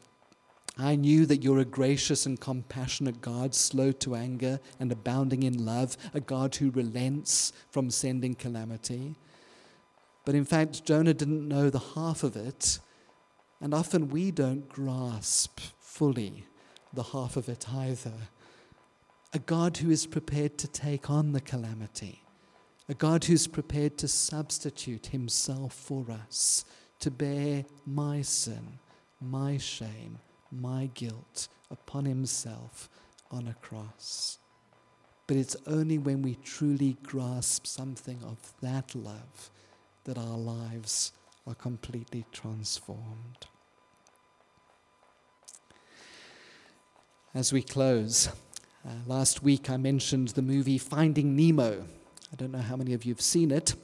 I 0.77 0.95
knew 0.95 1.25
that 1.27 1.43
you're 1.43 1.59
a 1.59 1.65
gracious 1.65 2.25
and 2.25 2.39
compassionate 2.39 3.21
God, 3.21 3.53
slow 3.53 3.91
to 3.91 4.15
anger 4.15 4.59
and 4.79 4.91
abounding 4.91 5.43
in 5.43 5.65
love, 5.65 5.97
a 6.13 6.19
God 6.19 6.55
who 6.55 6.71
relents 6.71 7.53
from 7.69 7.91
sending 7.91 8.33
calamity. 8.33 9.15
But 10.25 10.35
in 10.35 10.45
fact, 10.45 10.85
Jonah 10.85 11.13
didn't 11.13 11.47
know 11.47 11.69
the 11.69 11.79
half 11.79 12.23
of 12.23 12.35
it, 12.35 12.79
and 13.61 13.73
often 13.73 14.09
we 14.09 14.31
don't 14.31 14.67
grasp 14.67 15.59
fully 15.79 16.47
the 16.91 17.03
half 17.03 17.37
of 17.37 17.49
it 17.49 17.67
either. 17.71 18.13
A 19.33 19.39
God 19.39 19.77
who 19.77 19.89
is 19.89 20.05
prepared 20.05 20.57
to 20.59 20.67
take 20.67 21.09
on 21.09 21.31
the 21.31 21.41
calamity, 21.41 22.23
a 22.87 22.93
God 22.93 23.23
who's 23.23 23.47
prepared 23.47 23.97
to 23.97 24.07
substitute 24.07 25.07
himself 25.07 25.73
for 25.73 26.05
us, 26.11 26.65
to 26.99 27.09
bear 27.09 27.65
my 27.85 28.21
sin, 28.21 28.79
my 29.19 29.57
shame 29.57 30.19
my 30.61 30.89
guilt 30.93 31.47
upon 31.71 32.05
himself 32.05 32.89
on 33.31 33.47
a 33.47 33.53
cross. 33.55 34.37
But 35.27 35.37
it's 35.37 35.55
only 35.65 35.97
when 35.97 36.21
we 36.21 36.35
truly 36.43 36.97
grasp 37.03 37.65
something 37.65 38.19
of 38.23 38.53
that 38.61 38.93
love 38.93 39.49
that 40.03 40.17
our 40.17 40.37
lives 40.37 41.13
are 41.47 41.55
completely 41.55 42.25
transformed. 42.31 43.47
As 47.33 47.51
we 47.51 47.63
close, 47.63 48.29
uh, 48.85 48.91
last 49.05 49.43
week 49.43 49.69
I 49.69 49.77
mentioned 49.77 50.29
the 50.29 50.41
movie 50.41 50.77
Finding 50.77 51.35
Nemo. 51.35 51.85
I 52.31 52.35
don't 52.35 52.51
know 52.51 52.59
how 52.59 52.75
many 52.75 52.93
of 52.93 53.05
you 53.05 53.13
have 53.13 53.21
seen 53.21 53.51
it. 53.51 53.75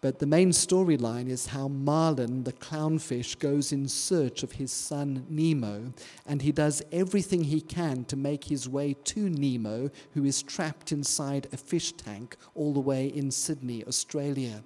But 0.00 0.18
the 0.18 0.26
main 0.26 0.50
storyline 0.50 1.28
is 1.28 1.48
how 1.48 1.68
Marlin, 1.68 2.44
the 2.44 2.54
clownfish, 2.54 3.38
goes 3.38 3.70
in 3.70 3.86
search 3.86 4.42
of 4.42 4.52
his 4.52 4.72
son 4.72 5.26
Nemo, 5.28 5.92
and 6.24 6.40
he 6.40 6.52
does 6.52 6.82
everything 6.90 7.44
he 7.44 7.60
can 7.60 8.06
to 8.06 8.16
make 8.16 8.44
his 8.44 8.66
way 8.66 8.94
to 9.04 9.28
Nemo, 9.28 9.90
who 10.14 10.24
is 10.24 10.42
trapped 10.42 10.90
inside 10.90 11.48
a 11.52 11.58
fish 11.58 11.92
tank 11.92 12.36
all 12.54 12.72
the 12.72 12.80
way 12.80 13.08
in 13.08 13.30
Sydney, 13.30 13.84
Australia. 13.84 14.62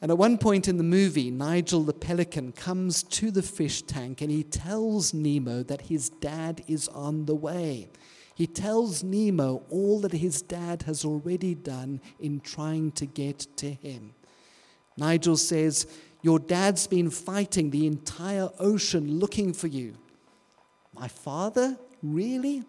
And 0.00 0.10
at 0.10 0.16
one 0.16 0.38
point 0.38 0.66
in 0.66 0.78
the 0.78 0.82
movie, 0.82 1.30
Nigel 1.30 1.82
the 1.82 1.92
pelican 1.92 2.52
comes 2.52 3.02
to 3.02 3.30
the 3.30 3.42
fish 3.42 3.82
tank 3.82 4.22
and 4.22 4.30
he 4.30 4.42
tells 4.42 5.12
Nemo 5.12 5.62
that 5.64 5.82
his 5.82 6.08
dad 6.08 6.62
is 6.66 6.88
on 6.88 7.26
the 7.26 7.34
way. 7.34 7.88
He 8.36 8.46
tells 8.46 9.02
Nemo 9.02 9.62
all 9.70 9.98
that 10.00 10.12
his 10.12 10.42
dad 10.42 10.82
has 10.82 11.06
already 11.06 11.54
done 11.54 12.02
in 12.20 12.40
trying 12.40 12.92
to 12.92 13.06
get 13.06 13.46
to 13.56 13.72
him. 13.72 14.12
Nigel 14.98 15.38
says, 15.38 15.86
Your 16.20 16.38
dad's 16.38 16.86
been 16.86 17.08
fighting 17.08 17.70
the 17.70 17.86
entire 17.86 18.50
ocean 18.58 19.18
looking 19.18 19.54
for 19.54 19.68
you. 19.68 19.96
My 20.92 21.08
father? 21.08 21.78
Really? 22.02 22.62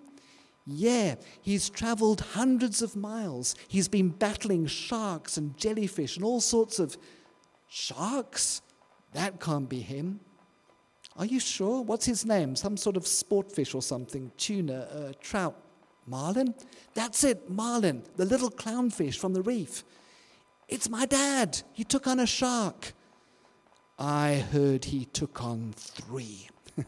Yeah, 0.65 1.15
he's 1.41 1.69
traveled 1.69 2.21
hundreds 2.21 2.81
of 2.81 2.95
miles. 2.95 3.53
He's 3.67 3.89
been 3.89 4.07
battling 4.07 4.67
sharks 4.67 5.35
and 5.35 5.57
jellyfish 5.57 6.15
and 6.15 6.23
all 6.23 6.39
sorts 6.39 6.79
of 6.79 6.97
sharks. 7.67 8.61
That 9.11 9.41
can't 9.41 9.67
be 9.67 9.81
him. 9.81 10.21
Are 11.17 11.25
you 11.25 11.39
sure? 11.39 11.81
What's 11.81 12.05
his 12.05 12.25
name? 12.25 12.55
Some 12.55 12.77
sort 12.77 12.95
of 12.95 13.03
sportfish 13.03 13.73
or 13.73 13.81
something? 13.81 14.31
Tuna, 14.37 14.87
uh, 14.93 15.13
trout, 15.19 15.55
marlin? 16.05 16.53
That's 16.93 17.23
it, 17.23 17.49
marlin, 17.49 18.03
the 18.17 18.25
little 18.25 18.51
clownfish 18.51 19.17
from 19.17 19.33
the 19.33 19.41
reef. 19.41 19.83
It's 20.67 20.89
my 20.89 21.05
dad. 21.05 21.61
He 21.73 21.83
took 21.83 22.05
on 22.05 22.19
a 22.19 22.27
shark. 22.27 22.93
I 23.97 24.45
heard 24.51 24.85
he 24.85 25.05
took 25.05 25.43
on 25.43 25.73
three. 25.75 26.49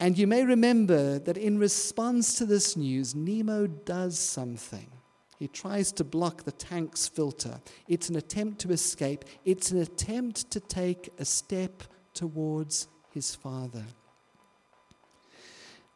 and 0.00 0.16
you 0.16 0.26
may 0.26 0.44
remember 0.44 1.18
that 1.18 1.36
in 1.36 1.58
response 1.58 2.36
to 2.36 2.46
this 2.46 2.78
news, 2.78 3.14
Nemo 3.14 3.66
does 3.66 4.18
something. 4.18 4.90
He 5.38 5.48
tries 5.48 5.92
to 5.92 6.04
block 6.04 6.44
the 6.44 6.52
tank's 6.52 7.08
filter. 7.08 7.60
It's 7.88 8.08
an 8.08 8.16
attempt 8.16 8.60
to 8.60 8.70
escape, 8.70 9.26
it's 9.44 9.70
an 9.70 9.82
attempt 9.82 10.50
to 10.52 10.60
take 10.60 11.10
a 11.18 11.26
step 11.26 11.82
towards 12.14 12.88
his 13.12 13.34
Father. 13.34 13.84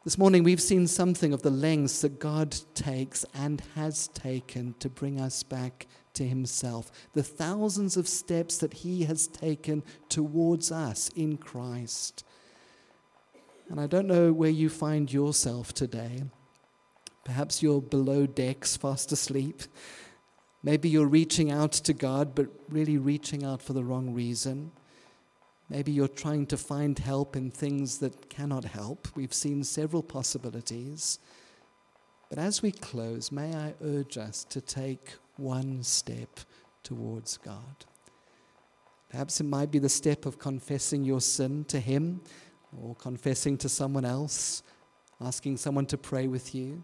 This 0.03 0.17
morning, 0.17 0.43
we've 0.43 0.61
seen 0.61 0.87
something 0.87 1.33
of 1.33 1.41
the 1.41 1.51
lengths 1.51 1.99
that 2.01 2.17
God 2.17 2.55
takes 2.73 3.25
and 3.33 3.61
has 3.75 4.07
taken 4.07 4.73
to 4.79 4.87
bring 4.87 5.19
us 5.19 5.43
back 5.43 5.85
to 6.13 6.25
Himself, 6.25 6.91
the 7.13 7.23
thousands 7.23 7.97
of 7.97 8.07
steps 8.07 8.57
that 8.59 8.73
He 8.73 9.03
has 9.03 9.27
taken 9.27 9.83
towards 10.07 10.71
us 10.71 11.09
in 11.15 11.35
Christ. 11.35 12.23
And 13.69 13.81
I 13.81 13.87
don't 13.87 14.07
know 14.07 14.31
where 14.31 14.49
you 14.49 14.69
find 14.69 15.11
yourself 15.11 15.73
today. 15.73 16.23
Perhaps 17.25 17.61
you're 17.61 17.81
below 17.81 18.25
decks, 18.25 18.77
fast 18.77 19.11
asleep. 19.11 19.63
Maybe 20.63 20.87
you're 20.87 21.05
reaching 21.05 21.51
out 21.51 21.73
to 21.73 21.93
God, 21.93 22.33
but 22.33 22.47
really 22.69 22.97
reaching 22.97 23.43
out 23.43 23.61
for 23.61 23.73
the 23.73 23.83
wrong 23.83 24.13
reason. 24.13 24.71
Maybe 25.69 25.91
you're 25.91 26.07
trying 26.07 26.45
to 26.47 26.57
find 26.57 26.97
help 26.97 27.35
in 27.35 27.51
things 27.51 27.97
that 27.99 28.29
cannot 28.29 28.63
help. 28.63 29.09
We've 29.15 29.33
seen 29.33 29.63
several 29.63 30.01
possibilities. 30.01 31.19
But 32.29 32.39
as 32.39 32.61
we 32.61 32.71
close, 32.71 33.31
may 33.31 33.53
I 33.53 33.73
urge 33.81 34.17
us 34.17 34.45
to 34.45 34.61
take 34.61 35.15
one 35.35 35.83
step 35.83 36.39
towards 36.83 37.37
God. 37.37 37.85
Perhaps 39.09 39.39
it 39.39 39.45
might 39.45 39.71
be 39.71 39.79
the 39.79 39.89
step 39.89 40.25
of 40.25 40.39
confessing 40.39 41.03
your 41.03 41.21
sin 41.21 41.65
to 41.65 41.79
Him 41.79 42.21
or 42.81 42.95
confessing 42.95 43.57
to 43.59 43.69
someone 43.69 44.05
else, 44.05 44.63
asking 45.21 45.57
someone 45.57 45.85
to 45.87 45.97
pray 45.97 46.27
with 46.27 46.53
you. 46.53 46.83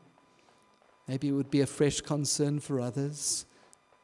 Maybe 1.08 1.30
it 1.30 1.34
would 1.34 1.52
be 1.52 1.62
a 1.62 1.68
fresh 1.68 2.00
concern 2.00 2.60
for 2.60 2.80
others, 2.80 3.46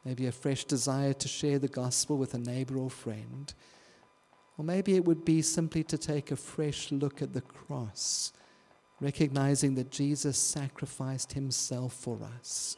maybe 0.04 0.28
a 0.28 0.32
fresh 0.32 0.66
desire 0.66 1.14
to 1.14 1.28
share 1.28 1.60
the 1.60 1.70
gospel 1.70 2.18
with 2.18 2.34
a 2.34 2.38
neighbor 2.38 2.78
or 2.78 2.90
friend. 2.90 3.54
Or 4.60 4.66
maybe 4.66 4.96
it 4.98 5.06
would 5.06 5.24
be 5.24 5.42
simply 5.42 5.86
to 5.86 5.98
take 5.98 6.32
a 6.32 6.36
fresh 6.36 6.92
look 6.92 7.22
at 7.22 7.32
the 7.32 7.40
cross, 7.40 8.34
recognizing 9.00 9.76
that 9.76 9.90
Jesus 9.90 10.38
sacrificed 10.38 11.32
himself 11.32 11.94
for 11.94 12.20
us, 12.38 12.76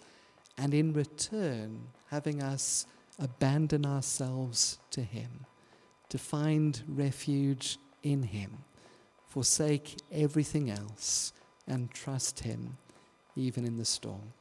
and 0.59 0.75
in 0.75 0.93
return, 0.93 1.87
having 2.11 2.43
us 2.43 2.85
abandon 3.17 3.83
ourselves 3.83 4.77
to 4.91 5.01
him, 5.01 5.47
to 6.09 6.19
find 6.19 6.83
refuge 6.87 7.79
in 8.03 8.21
him, 8.21 8.59
forsake 9.27 9.97
everything 10.11 10.69
else, 10.69 11.33
and 11.67 11.89
trust 11.89 12.41
him 12.41 12.77
even 13.35 13.65
in 13.65 13.79
the 13.79 13.85
storm. 13.85 14.33